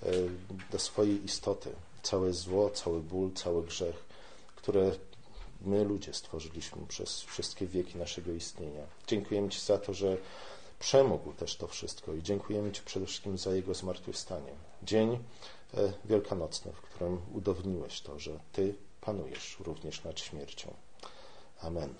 y, 0.03 0.29
do 0.71 0.79
swojej 0.79 1.25
istoty 1.25 1.69
całe 2.03 2.33
zło, 2.33 2.69
cały 2.69 2.99
ból, 2.99 3.31
cały 3.33 3.63
grzech, 3.63 3.95
które 4.55 4.91
my 5.61 5.83
ludzie 5.83 6.13
stworzyliśmy 6.13 6.87
przez 6.87 7.21
wszystkie 7.21 7.67
wieki 7.67 7.97
naszego 7.97 8.31
istnienia. 8.31 8.83
Dziękujemy 9.07 9.49
Ci 9.49 9.61
za 9.61 9.77
to, 9.77 9.93
że 9.93 10.17
przemógł 10.81 11.33
też 11.33 11.55
to 11.55 11.67
wszystko 11.67 12.13
i 12.13 12.23
dziękujemy 12.23 12.71
Ci 12.71 12.81
przede 12.81 13.05
wszystkim 13.05 13.37
za 13.37 13.55
Jego 13.55 13.73
zmartwychwstanie. 13.73 14.51
Dzień 14.83 15.19
e, 15.73 15.93
wielkanocny, 16.05 16.71
w 16.71 16.81
którym 16.81 17.21
udowodniłeś 17.33 18.01
to, 18.01 18.19
że 18.19 18.39
Ty 18.51 18.75
panujesz 19.01 19.57
również 19.59 20.03
nad 20.03 20.19
śmiercią. 20.19 20.73
Amen. 21.61 21.93